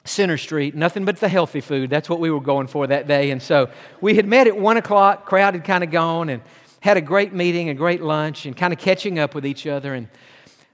Center 0.05 0.37
Street, 0.37 0.75
nothing 0.75 1.03
but 1.03 1.17
the 1.17 1.27
healthy 1.27 1.61
food. 1.61 1.89
That's 1.89 2.09
what 2.09 2.19
we 2.19 2.29
were 2.29 2.39
going 2.39 2.67
for 2.67 2.87
that 2.87 3.07
day. 3.07 3.31
And 3.31 3.41
so 3.41 3.69
we 4.01 4.15
had 4.15 4.27
met 4.27 4.47
at 4.47 4.55
one 4.57 4.77
o'clock, 4.77 5.25
crowd 5.25 5.55
had 5.55 5.63
kind 5.63 5.83
of 5.83 5.91
gone, 5.91 6.29
and 6.29 6.41
had 6.79 6.95
a 6.95 7.01
great 7.01 7.33
meeting, 7.33 7.69
a 7.69 7.73
great 7.73 8.01
lunch, 8.01 8.45
and 8.45 8.55
kind 8.55 8.71
of 8.71 8.77
catching 8.77 9.17
up 9.17 9.33
with 9.33 9.45
each 9.45 9.65
other. 9.65 9.95
And 9.95 10.07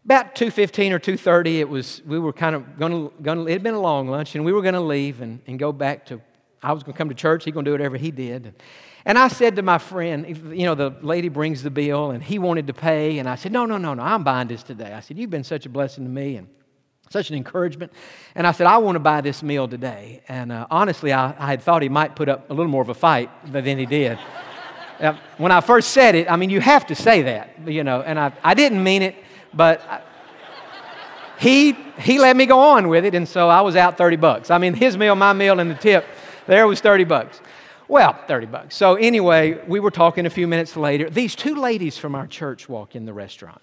about 0.04 0.36
2.15 0.36 0.92
or 0.92 1.00
2.30, 1.00 1.60
it 1.60 1.70
was, 1.70 2.02
we 2.06 2.20
were 2.20 2.34
kind 2.34 2.56
of 2.56 2.78
going 2.78 2.92
to, 2.92 3.48
it 3.48 3.54
had 3.54 3.64
been 3.64 3.74
a 3.74 3.80
long 3.80 4.10
lunch, 4.10 4.36
and 4.36 4.44
we 4.44 4.52
were 4.52 4.62
going 4.62 4.74
to 4.74 4.82
leave 4.82 5.22
and, 5.22 5.40
and 5.48 5.58
go 5.58 5.72
back 5.72 6.06
to, 6.08 6.20
I 6.62 6.74
was 6.74 6.84
going 6.84 6.94
to 6.94 6.98
come 6.98 7.10
to 7.10 7.16
church, 7.16 7.46
he 7.46 7.52
going 7.52 7.64
to 7.64 7.70
do 7.70 7.74
whatever 7.74 7.96
he 7.96 8.12
did. 8.12 8.54
And 9.06 9.18
I 9.18 9.30
said 9.30 9.56
to 9.56 9.62
my 9.62 9.78
friend, 9.78 10.28
you 10.56 10.66
know, 10.66 10.76
the 10.76 10.94
lady 11.02 11.30
brings 11.30 11.64
the 11.64 11.72
bill, 11.72 12.12
and 12.12 12.22
he 12.22 12.38
wanted 12.38 12.68
to 12.68 12.74
pay, 12.74 13.20
and 13.20 13.30
I 13.30 13.36
said, 13.36 13.54
no, 13.54 13.66
no, 13.66 13.78
no, 13.78 13.94
no, 13.94 14.04
I'm 14.04 14.24
buying 14.24 14.50
this 14.50 14.64
today. 14.64 14.92
I 14.92 15.00
said, 15.00 15.18
you've 15.18 15.30
been 15.30 15.46
such 15.46 15.66
a 15.66 15.70
blessing 15.70 16.04
to 16.04 16.10
me, 16.10 16.36
and 16.36 16.50
such 17.12 17.30
an 17.30 17.36
encouragement. 17.36 17.92
And 18.36 18.48
I 18.48 18.54
said, 18.54 18.68
I 18.68 18.78
want 18.78 18.96
to 18.96 19.00
buy 19.00 19.22
this 19.22 19.44
meal 19.44 19.68
today. 19.68 20.24
And 20.28 20.52
uh, 20.52 20.68
honestly, 20.72 21.12
I, 21.12 21.36
I, 21.38 21.48
had 21.48 21.62
thought 21.62 21.82
he 21.82 21.90
might 21.90 22.16
put 22.16 22.30
up 22.30 22.50
a 22.50 22.54
little 22.54 22.72
more 22.72 22.82
of 22.82 22.90
a 22.90 22.94
fight 22.94 23.30
than 23.52 23.78
he 23.78 23.86
did. 23.86 24.18
uh, 25.00 25.18
when 25.38 25.52
I 25.52 25.62
first 25.62 25.92
said 25.92 26.16
it, 26.16 26.32
I 26.32 26.38
mean, 26.38 26.50
you 26.50 26.62
have 26.62 26.88
to 26.88 26.96
say 26.96 27.24
that, 27.24 27.68
you 27.68 27.84
know, 27.84 28.02
and 28.02 28.18
I, 28.18 28.32
I 28.44 28.54
didn't 28.54 28.82
mean 28.82 29.02
it, 29.02 29.16
but 29.54 29.82
I, 29.82 30.02
he, 31.38 31.74
he 32.00 32.20
let 32.20 32.36
me 32.36 32.46
go 32.46 32.60
on 32.60 32.88
with 32.88 33.04
it, 33.04 33.16
and 33.16 33.28
so 33.28 33.50
I 33.50 33.62
was 33.62 33.76
out 33.76 33.98
30 33.98 34.16
bucks. 34.18 34.52
I 34.52 34.60
mean, 34.60 34.76
his 34.76 34.96
meal, 34.96 35.16
my 35.16 35.34
meal, 35.34 35.60
and 35.60 35.72
the 35.72 35.76
tip, 35.76 36.06
there 36.46 36.68
was 36.68 36.82
30 36.82 37.04
bucks. 37.06 37.42
Well, 37.88 38.18
30 38.28 38.46
bucks. 38.46 38.76
So 38.76 38.96
anyway, 38.96 39.60
we 39.68 39.80
were 39.80 39.92
talking 39.92 40.26
a 40.26 40.30
few 40.30 40.48
minutes 40.48 40.78
later. 40.78 41.10
These 41.10 41.36
two 41.36 41.56
ladies 41.56 41.98
from 41.98 42.16
our 42.16 42.28
church 42.28 42.70
walk 42.70 42.96
in 42.96 43.06
the 43.06 43.12
restaurant. 43.12 43.62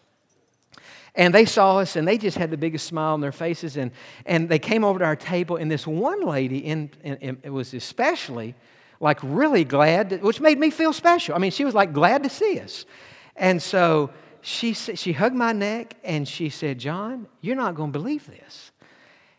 And 1.18 1.35
they 1.35 1.44
saw 1.44 1.78
us 1.78 1.96
and 1.96 2.07
they 2.07 2.16
just 2.16 2.38
had 2.38 2.52
the 2.52 2.57
biggest 2.57 2.87
smile 2.87 3.12
on 3.12 3.20
their 3.20 3.33
faces. 3.33 3.76
And, 3.76 3.90
and 4.24 4.48
they 4.48 4.61
came 4.61 4.85
over 4.85 5.00
to 5.00 5.04
our 5.04 5.16
table. 5.16 5.57
And 5.57 5.68
this 5.68 5.85
one 5.85 6.22
lady, 6.22 6.59
in, 6.59 6.90
in, 7.02 7.16
in 7.16 7.38
it 7.42 7.50
was 7.50 7.74
especially 7.74 8.54
like 9.00 9.18
really 9.24 9.64
glad, 9.64 10.11
to, 10.11 10.16
which 10.18 10.40
made 10.40 10.61
me 10.61 10.70
feel 10.70 10.92
special. 10.92 11.35
I 11.35 11.38
mean, 11.38 11.50
she 11.50 11.64
was 11.64 11.74
like 11.74 11.92
glad 11.92 12.22
to 12.22 12.31
see 12.31 12.61
us. 12.61 12.87
And 13.35 13.61
so 13.61 14.11
she, 14.42 14.72
she 14.74 15.12
hugged 15.12 15.35
my 15.35 15.52
neck 15.52 15.96
and 16.04 16.26
she 16.26 16.50
said, 16.50 16.78
Jon, 16.78 17.26
you're 17.40 17.57
not 17.57 17.74
going 17.74 17.92
to 17.92 17.98
believe 17.98 18.28
this. 18.28 18.70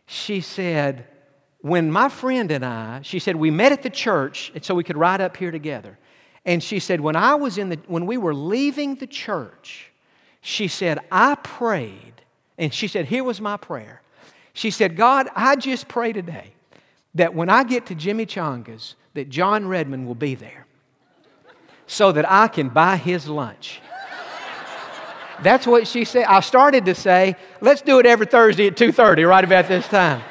She 0.05 0.41
said, 0.41 1.07
when 1.61 1.91
my 1.91 2.09
friend 2.09 2.51
and 2.51 2.65
I, 2.65 3.01
she 3.03 3.19
said, 3.19 3.37
we 3.37 3.51
met 3.51 3.71
at 3.71 3.83
the 3.83 3.89
church 3.89 4.51
so 4.61 4.75
we 4.75 4.83
could 4.83 4.97
ride 4.97 5.21
up 5.21 5.37
here 5.37 5.51
together. 5.51 5.97
And 6.43 6.61
she 6.61 6.79
said, 6.79 6.99
when 6.99 7.15
I 7.15 7.35
was 7.35 7.57
in 7.57 7.69
the, 7.69 7.79
when 7.87 8.05
we 8.05 8.17
were 8.17 8.33
leaving 8.33 8.95
the 8.95 9.07
church, 9.07 9.88
she 10.41 10.67
said, 10.67 10.99
I 11.11 11.35
prayed, 11.35 12.13
and 12.57 12.73
she 12.73 12.87
said, 12.87 13.05
Here 13.05 13.23
was 13.23 13.41
my 13.41 13.57
prayer. 13.57 14.01
She 14.53 14.71
said, 14.71 14.95
God, 14.95 15.27
I 15.35 15.55
just 15.55 15.87
pray 15.87 16.13
today 16.13 16.53
that 17.15 17.33
when 17.33 17.49
I 17.49 17.63
get 17.63 17.85
to 17.87 17.95
Jimmy 17.95 18.25
Changas, 18.25 18.95
that 19.13 19.29
Jon 19.29 19.67
Redmond 19.67 20.07
will 20.07 20.15
be 20.15 20.35
there 20.35 20.65
so 21.87 22.11
that 22.11 22.29
I 22.29 22.47
can 22.47 22.69
buy 22.69 22.97
his 22.97 23.27
lunch. 23.27 23.81
That's 25.41 25.65
what 25.65 25.87
she 25.87 26.05
said. 26.05 26.25
I 26.25 26.41
started 26.41 26.85
to 26.85 26.95
say, 26.95 27.35
let's 27.61 27.81
do 27.81 27.99
it 27.99 28.05
every 28.05 28.25
Thursday 28.25 28.67
at 28.67 28.75
2:30, 28.75 29.27
right 29.27 29.43
about 29.43 29.67
this 29.67 29.87
time. 29.87 30.21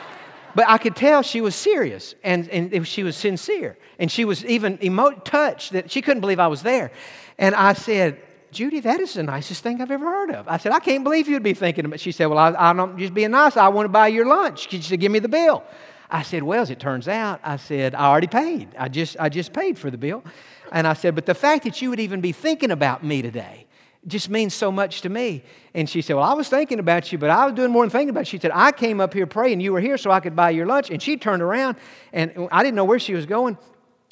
But 0.55 0.69
I 0.69 0.79
could 0.79 0.97
tell 0.97 1.23
she 1.23 1.41
was 1.41 1.55
serious 1.55 2.15
and, 2.25 2.49
and 2.49 2.87
she 2.87 3.03
was 3.03 3.17
sincere. 3.17 3.79
And 3.99 4.11
she 4.11 4.25
was 4.25 4.45
even 4.45 4.79
emo- 4.83 5.13
touched 5.13 5.73
that 5.73 5.91
she 5.91 6.03
couldn't 6.03 6.21
believe 6.21 6.41
I 6.41 6.49
was 6.49 6.63
there. 6.63 6.91
And 7.39 7.55
I 7.55 7.73
said, 7.73 8.21
Judy, 8.51 8.81
that 8.81 9.01
is 9.01 9.15
the 9.15 9.23
nicest 9.23 9.63
thing 9.63 9.83
I've 9.83 9.91
ever 9.91 10.07
heard 10.07 10.31
of. 10.31 10.49
I 10.49 10.57
said, 10.57 10.73
I 10.73 10.79
can't 10.79 11.05
believe 11.05 11.29
you'd 11.29 11.43
be 11.43 11.55
thinking 11.55 11.85
of 11.85 11.93
it. 11.93 12.01
She 12.01 12.13
said, 12.13 12.27
Well, 12.27 12.39
I, 12.39 12.71
am 12.71 12.99
just 12.99 13.13
being 13.13 13.31
nice. 13.31 13.57
I 13.57 13.69
want 13.69 13.85
to 13.85 13.91
buy 13.91 14.09
your 14.09 14.27
lunch. 14.27 14.71
She 14.71 14.81
said, 14.81 15.01
Give 15.01 15.13
me 15.13 15.19
the 15.19 15.29
bill. 15.29 15.65
I 16.11 16.23
said, 16.23 16.43
Well, 16.43 16.63
as 16.63 16.71
it 16.71 16.81
turns 16.81 17.09
out, 17.09 17.41
I 17.45 17.57
said, 17.57 17.95
I 17.95 18.07
already 18.07 18.27
paid. 18.27 18.69
I 18.79 18.89
just, 18.89 19.17
I 19.21 19.29
just 19.29 19.53
paid 19.53 19.79
for 19.79 19.91
the 19.91 19.99
bill. 19.99 20.25
And 20.73 20.87
I 20.87 20.95
said, 20.95 21.15
But 21.15 21.27
the 21.27 21.35
fact 21.35 21.65
that 21.65 21.83
you 21.83 21.91
would 21.91 22.01
even 22.01 22.21
be 22.21 22.33
thinking 22.33 22.71
about 22.71 23.05
me 23.05 23.21
today 23.21 23.67
just 24.07 24.31
means 24.31 24.55
so 24.55 24.73
much 24.73 25.03
to 25.03 25.11
me. 25.11 25.43
And 25.75 25.89
she 25.89 26.01
said, 26.01 26.17
Well, 26.17 26.25
I 26.25 26.33
was 26.33 26.49
thinking 26.49 26.79
about 26.79 27.13
you, 27.13 27.19
but 27.19 27.29
I 27.29 27.45
was 27.45 27.55
doing 27.55 27.71
more 27.71 27.83
than 27.83 27.91
thinking 27.91 28.11
about 28.11 28.21
you. 28.21 28.39
She 28.39 28.39
said, 28.39 28.53
I 28.55 28.73
came 28.73 29.01
up 29.01 29.13
here 29.13 29.27
praying 29.27 29.61
you 29.61 29.73
were 29.73 29.81
here 29.81 29.99
so 29.99 30.11
I 30.11 30.21
could 30.21 30.35
buy 30.35 30.51
your 30.51 30.67
lunch. 30.67 30.89
And 30.91 31.03
she 31.03 31.19
turned 31.19 31.43
around, 31.43 31.77
and 32.15 32.49
I 32.51 32.63
didn't 32.63 32.77
know 32.77 32.87
where 32.87 32.99
she 32.99 33.13
was 33.13 33.27
going. 33.27 33.59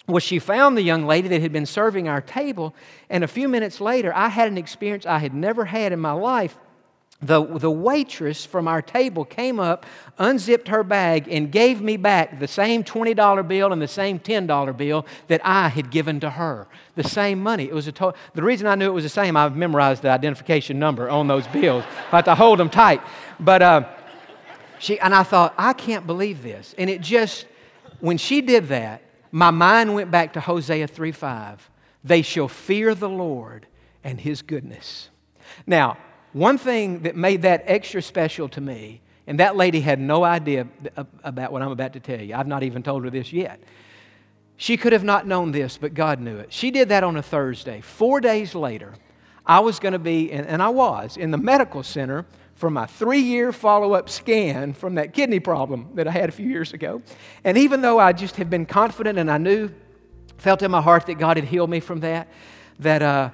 Well, 0.09 0.21
she 0.21 0.39
found 0.39 0.77
the 0.77 0.83
young 0.83 1.05
lady 1.05 1.27
that 1.29 1.41
had 1.41 1.53
been 1.53 1.67
serving 1.67 2.07
our 2.07 2.21
table, 2.21 2.75
and 3.11 3.25
a 3.25 3.29
few 3.29 3.49
minutes 3.49 3.81
later, 3.81 4.15
I 4.15 4.29
had 4.29 4.47
an 4.49 4.57
experience 4.57 5.05
I 5.05 5.19
had 5.19 5.35
never 5.35 5.65
had 5.65 5.93
in 5.93 5.99
my 5.99 6.13
life. 6.13 6.57
The, 7.23 7.43
the 7.45 7.71
waitress 7.71 8.45
from 8.45 8.69
our 8.69 8.83
table 8.83 9.25
came 9.25 9.59
up, 9.59 9.87
unzipped 10.19 10.69
her 10.69 10.85
bag, 10.85 11.27
and 11.29 11.51
gave 11.51 11.81
me 11.81 11.97
back 11.97 12.39
the 12.39 12.47
same 12.47 12.85
$20 12.85 13.49
bill 13.49 13.73
and 13.73 13.81
the 13.81 13.89
same 13.89 14.21
$10 14.21 14.77
bill 14.77 15.07
that 15.29 15.41
I 15.43 15.69
had 15.69 15.91
given 15.91 16.21
to 16.21 16.31
her. 16.31 16.69
The 16.95 17.05
same 17.05 17.43
money. 17.43 17.65
It 17.65 17.75
was 17.75 17.89
a 17.89 17.93
to- 17.93 18.15
the 18.35 18.43
reason 18.43 18.67
I 18.67 18.75
knew 18.75 18.87
it 18.87 18.95
was 18.95 19.05
the 19.05 19.09
same, 19.11 19.35
I've 19.35 19.57
memorized 19.57 20.03
the 20.03 20.11
identification 20.11 20.79
number 20.79 21.09
on 21.09 21.27
those 21.27 21.47
bills. 21.49 21.85
I 22.13 22.17
had 22.17 22.27
to 22.27 22.35
hold 22.35 22.61
them 22.61 22.69
tight. 22.69 23.01
But 23.41 23.63
uh, 23.63 23.89
she, 24.79 25.01
and 25.01 25.15
I 25.15 25.23
thought, 25.23 25.55
I 25.57 25.73
can't 25.73 26.07
believe 26.07 26.43
this. 26.43 26.75
And 26.77 26.91
it 26.91 27.01
just, 27.01 27.47
when 28.01 28.19
she 28.19 28.43
did 28.43 28.69
that, 28.69 29.01
my 29.37 29.51
mind 29.51 29.93
went 29.93 30.11
back 30.11 30.33
to 30.33 30.41
Hosea 30.41 30.89
3 30.89 31.13
5. 31.13 31.71
They 32.03 32.23
shall 32.23 32.49
fear 32.49 32.95
the 32.95 33.11
Lord 33.11 33.67
and 34.03 34.19
his 34.19 34.41
goodness. 34.41 35.11
Now, 35.67 35.99
one 36.33 36.57
thing 36.57 37.03
that 37.03 37.17
made 37.17 37.43
that 37.43 37.63
extra 37.67 38.01
special 38.01 38.49
to 38.49 38.63
me, 38.63 39.03
and 39.27 39.39
that 39.39 39.55
lady 39.55 39.83
had 39.83 40.01
no 40.01 40.25
idea 40.25 40.67
about 41.23 41.53
what 41.53 41.61
I'm 41.61 41.71
about 41.71 41.93
to 41.93 42.01
tell 42.01 42.19
you. 42.19 42.35
I've 42.35 42.47
not 42.47 42.63
even 42.63 42.83
told 42.83 43.05
her 43.05 43.11
this 43.11 43.31
yet. 43.31 43.61
She 44.57 44.79
could 44.79 44.95
have 44.95 45.05
not 45.05 45.27
known 45.27 45.53
this, 45.53 45.77
but 45.77 45.93
God 45.93 46.19
knew 46.19 46.39
it. 46.39 46.51
She 46.51 46.71
did 46.71 46.89
that 46.89 47.05
on 47.05 47.19
a 47.19 47.23
Thursday. 47.23 47.83
Four 47.83 48.23
days 48.23 48.55
later, 48.55 48.95
I 49.45 49.61
was 49.61 49.79
going 49.79 49.93
to 49.93 49.99
be, 49.99 50.33
and 50.33 50.63
I 50.63 50.71
was, 50.71 51.19
in 51.19 51.31
the 51.31 51.37
medical 51.37 51.83
center 51.83 52.25
for 52.57 52.71
my 52.71 52.87
three 52.87 53.21
year 53.21 53.53
follow 53.53 53.93
up 53.93 54.09
scan 54.09 54.73
from 54.73 54.97
that 54.97 55.13
kidney 55.13 55.41
problem 55.41 55.91
that 55.95 56.09
I 56.09 56.11
had 56.11 56.29
a 56.29 56.33
few 56.33 56.49
years 56.49 56.73
ago. 56.73 57.03
And 57.45 57.57
even 57.57 57.83
though 57.83 57.99
I 57.99 58.13
just 58.13 58.37
had 58.37 58.51
been 58.51 58.67
confident 58.67 59.19
and 59.19 59.31
I 59.31 59.39
knew, 59.39 59.71
felt 60.39 60.63
in 60.63 60.71
my 60.71 60.81
heart 60.81 61.07
that 61.07 61.19
God 61.19 61.37
had 61.37 61.45
healed 61.45 61.71
me 61.71 61.81
from 61.81 62.01
that, 62.01 62.29
that, 62.81 63.03
uh, 63.03 63.31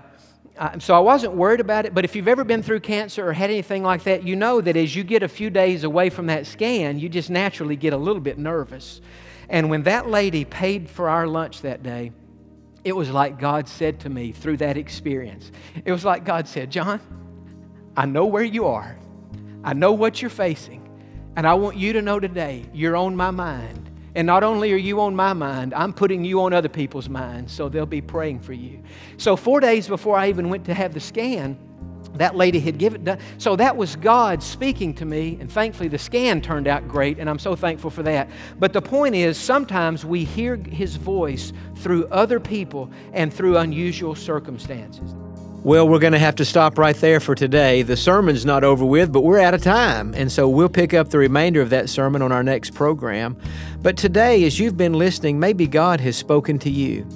I, 0.59 0.79
so 0.79 0.95
I 0.95 0.99
wasn't 0.99 1.35
worried 1.35 1.61
about 1.61 1.87
it. 1.87 1.95
But 1.95 2.05
if 2.05 2.15
you've 2.17 2.29
ever 2.29 2.45
been 2.45 2.63
through 2.63 2.81
cancer 2.81 3.27
or 3.27 3.33
had 3.33 3.49
anything 3.49 3.85
like 3.85 4.03
that, 4.05 4.25
you 4.25 4.37
know 4.37 4.61
that 4.61 4.77
as 4.77 4.95
you 4.95 5.05
get 5.05 5.23
a 5.23 5.29
few 5.29 5.51
days 5.51 5.85
away 5.85 6.11
from 6.11 6.27
that 6.27 6.47
scan, 6.47 6.99
you 6.99 7.09
just 7.09 7.31
naturally 7.31 7.77
get 7.77 7.93
a 7.93 7.97
little 7.97 8.21
bit 8.21 8.39
nervous. 8.39 9.01
And 9.49 9.71
when 9.71 9.85
that 9.85 10.09
lady 10.09 10.45
paid 10.45 10.91
for 10.91 11.09
our 11.09 11.29
lunch 11.29 11.63
that 11.63 11.83
day, 11.83 12.11
it 12.85 12.97
was 12.97 13.11
like 13.11 13.39
God 13.39 13.69
said 13.69 14.01
to 14.01 14.09
me 14.09 14.33
through 14.33 14.57
that 14.59 14.77
experience. 14.77 15.53
It 15.85 15.93
was 15.93 16.05
like 16.05 16.25
God 16.25 16.49
said, 16.49 16.73
Jon, 16.73 17.01
I 17.97 18.07
know 18.07 18.27
where 18.27 18.43
you 18.43 18.67
are. 18.67 18.97
I 19.65 19.75
know 19.75 19.93
what 19.93 20.21
you're 20.21 20.31
facing. 20.31 20.89
And 21.37 21.47
I 21.47 21.55
want 21.55 21.77
you 21.77 21.95
to 21.95 22.03
know 22.03 22.21
today, 22.21 22.65
you're 22.75 22.97
on 22.97 23.17
my 23.17 23.31
mind. 23.31 23.91
And 24.15 24.27
not 24.27 24.45
only 24.45 24.73
are 24.73 24.77
you 24.77 25.01
on 25.01 25.17
my 25.17 25.33
mind, 25.33 25.73
I'm 25.73 25.93
putting 25.93 26.25
you 26.25 26.43
on 26.43 26.53
other 26.53 26.69
people's 26.69 27.09
minds 27.09 27.53
so 27.53 27.69
they'll 27.69 27.87
be 27.87 28.03
praying 28.03 28.41
for 28.41 28.53
you. 28.53 28.83
So, 29.17 29.37
four 29.37 29.61
days 29.61 29.89
before 29.89 30.17
I 30.17 30.29
even 30.29 30.51
went 30.51 30.67
to 30.67 30.75
have 30.75 30.93
the 30.93 31.01
scan, 31.01 31.59
that 32.15 32.37
lady 32.37 32.61
had 32.61 32.79
given 32.79 33.05
done. 33.05 33.19
So 33.39 33.57
that 33.57 33.77
was 33.77 33.97
God 33.97 34.43
speaking 34.43 34.93
to 34.95 35.05
me, 35.05 35.39
and 35.41 35.51
thankfully 35.51 35.89
the 35.89 35.99
scan 35.99 36.43
turned 36.43 36.69
out 36.69 36.87
great, 36.87 37.19
and 37.19 37.29
I'm 37.29 37.39
so 37.39 37.57
thankful 37.57 37.91
for 37.91 38.03
that. 38.03 38.29
But 38.59 38.73
the 38.73 38.83
point 38.83 39.15
is, 39.15 39.39
sometimes 39.39 40.05
we 40.05 40.25
hear 40.25 40.57
His 40.57 40.97
voice 40.97 41.53
through 41.77 42.07
other 42.09 42.39
people 42.39 42.91
and 43.13 43.33
through 43.33 43.57
unusual 43.59 44.15
circumstances. 44.15 45.15
Well, 45.65 45.89
we're 45.89 46.01
going 46.01 46.13
to 46.13 46.19
have 46.19 46.35
to 46.37 46.45
stop 46.45 46.77
right 46.77 46.97
there 46.97 47.21
for 47.21 47.37
today. 47.37 47.83
The 47.83 47.97
sermon's 47.97 48.45
not 48.45 48.65
over 48.65 48.85
with, 48.85 49.13
but 49.13 49.21
we're 49.21 49.39
out 49.39 49.55
of 49.55 49.63
time. 49.63 50.13
And 50.13 50.33
so 50.33 50.49
we'll 50.49 50.69
pick 50.69 50.93
up 50.93 51.11
the 51.11 51.19
remainder 51.19 51.61
of 51.61 51.71
that 51.71 51.89
sermon 51.89 52.21
on 52.21 52.33
our 52.33 52.43
next 52.43 52.75
program. 52.75 53.37
But 53.81 53.97
today, 53.97 54.43
as 54.43 54.59
you've 54.59 54.77
been 54.77 54.95
listening, 54.95 55.39
maybe 55.39 55.69
God 55.69 56.01
has 56.01 56.17
spoken 56.17 56.59
to 56.59 56.71
you. 56.71 57.07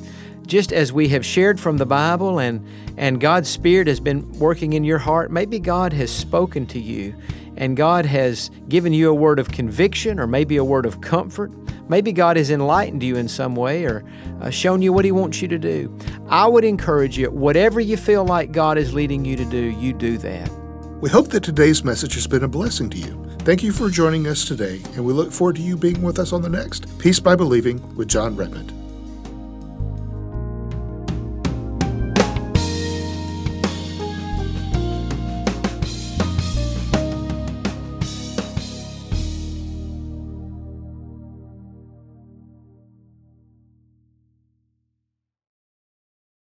Just 0.46 0.72
as 0.72 0.92
we 0.92 1.08
have 1.08 1.26
shared 1.26 1.58
from 1.58 1.78
the 1.78 1.86
Bible 1.86 2.38
and, 2.38 2.64
and 2.96 3.20
God's 3.20 3.48
Spirit 3.48 3.88
has 3.88 3.98
been 3.98 4.30
working 4.34 4.74
in 4.74 4.84
your 4.84 4.98
heart, 4.98 5.32
maybe 5.32 5.58
God 5.58 5.92
has 5.94 6.12
spoken 6.14 6.66
to 6.66 6.78
you 6.78 7.16
and 7.56 7.76
God 7.76 8.06
has 8.06 8.52
given 8.68 8.92
you 8.92 9.10
a 9.10 9.14
word 9.14 9.40
of 9.40 9.50
conviction 9.50 10.20
or 10.20 10.28
maybe 10.28 10.56
a 10.56 10.64
word 10.64 10.86
of 10.86 11.00
comfort 11.00 11.50
Maybe 11.88 12.12
God 12.12 12.36
has 12.36 12.50
enlightened 12.50 13.02
you 13.02 13.16
in 13.16 13.28
some 13.28 13.54
way 13.54 13.84
or 13.84 14.04
uh, 14.40 14.50
shown 14.50 14.82
you 14.82 14.92
what 14.92 15.04
He 15.04 15.12
wants 15.12 15.40
you 15.40 15.48
to 15.48 15.58
do. 15.58 15.96
I 16.28 16.46
would 16.46 16.64
encourage 16.64 17.16
you, 17.16 17.30
whatever 17.30 17.80
you 17.80 17.96
feel 17.96 18.24
like 18.24 18.52
God 18.52 18.78
is 18.78 18.94
leading 18.94 19.24
you 19.24 19.36
to 19.36 19.44
do, 19.44 19.58
you 19.58 19.92
do 19.92 20.18
that. 20.18 20.50
We 21.00 21.10
hope 21.10 21.28
that 21.28 21.42
today's 21.42 21.84
message 21.84 22.14
has 22.14 22.26
been 22.26 22.44
a 22.44 22.48
blessing 22.48 22.90
to 22.90 22.98
you. 22.98 23.22
Thank 23.40 23.62
you 23.62 23.70
for 23.70 23.88
joining 23.88 24.26
us 24.26 24.44
today, 24.44 24.80
and 24.94 25.04
we 25.04 25.12
look 25.12 25.30
forward 25.30 25.56
to 25.56 25.62
you 25.62 25.76
being 25.76 26.02
with 26.02 26.18
us 26.18 26.32
on 26.32 26.42
the 26.42 26.48
next 26.48 26.98
Peace 26.98 27.20
by 27.20 27.36
Believing 27.36 27.94
with 27.94 28.08
Jon 28.08 28.34
Redmond. 28.34 28.85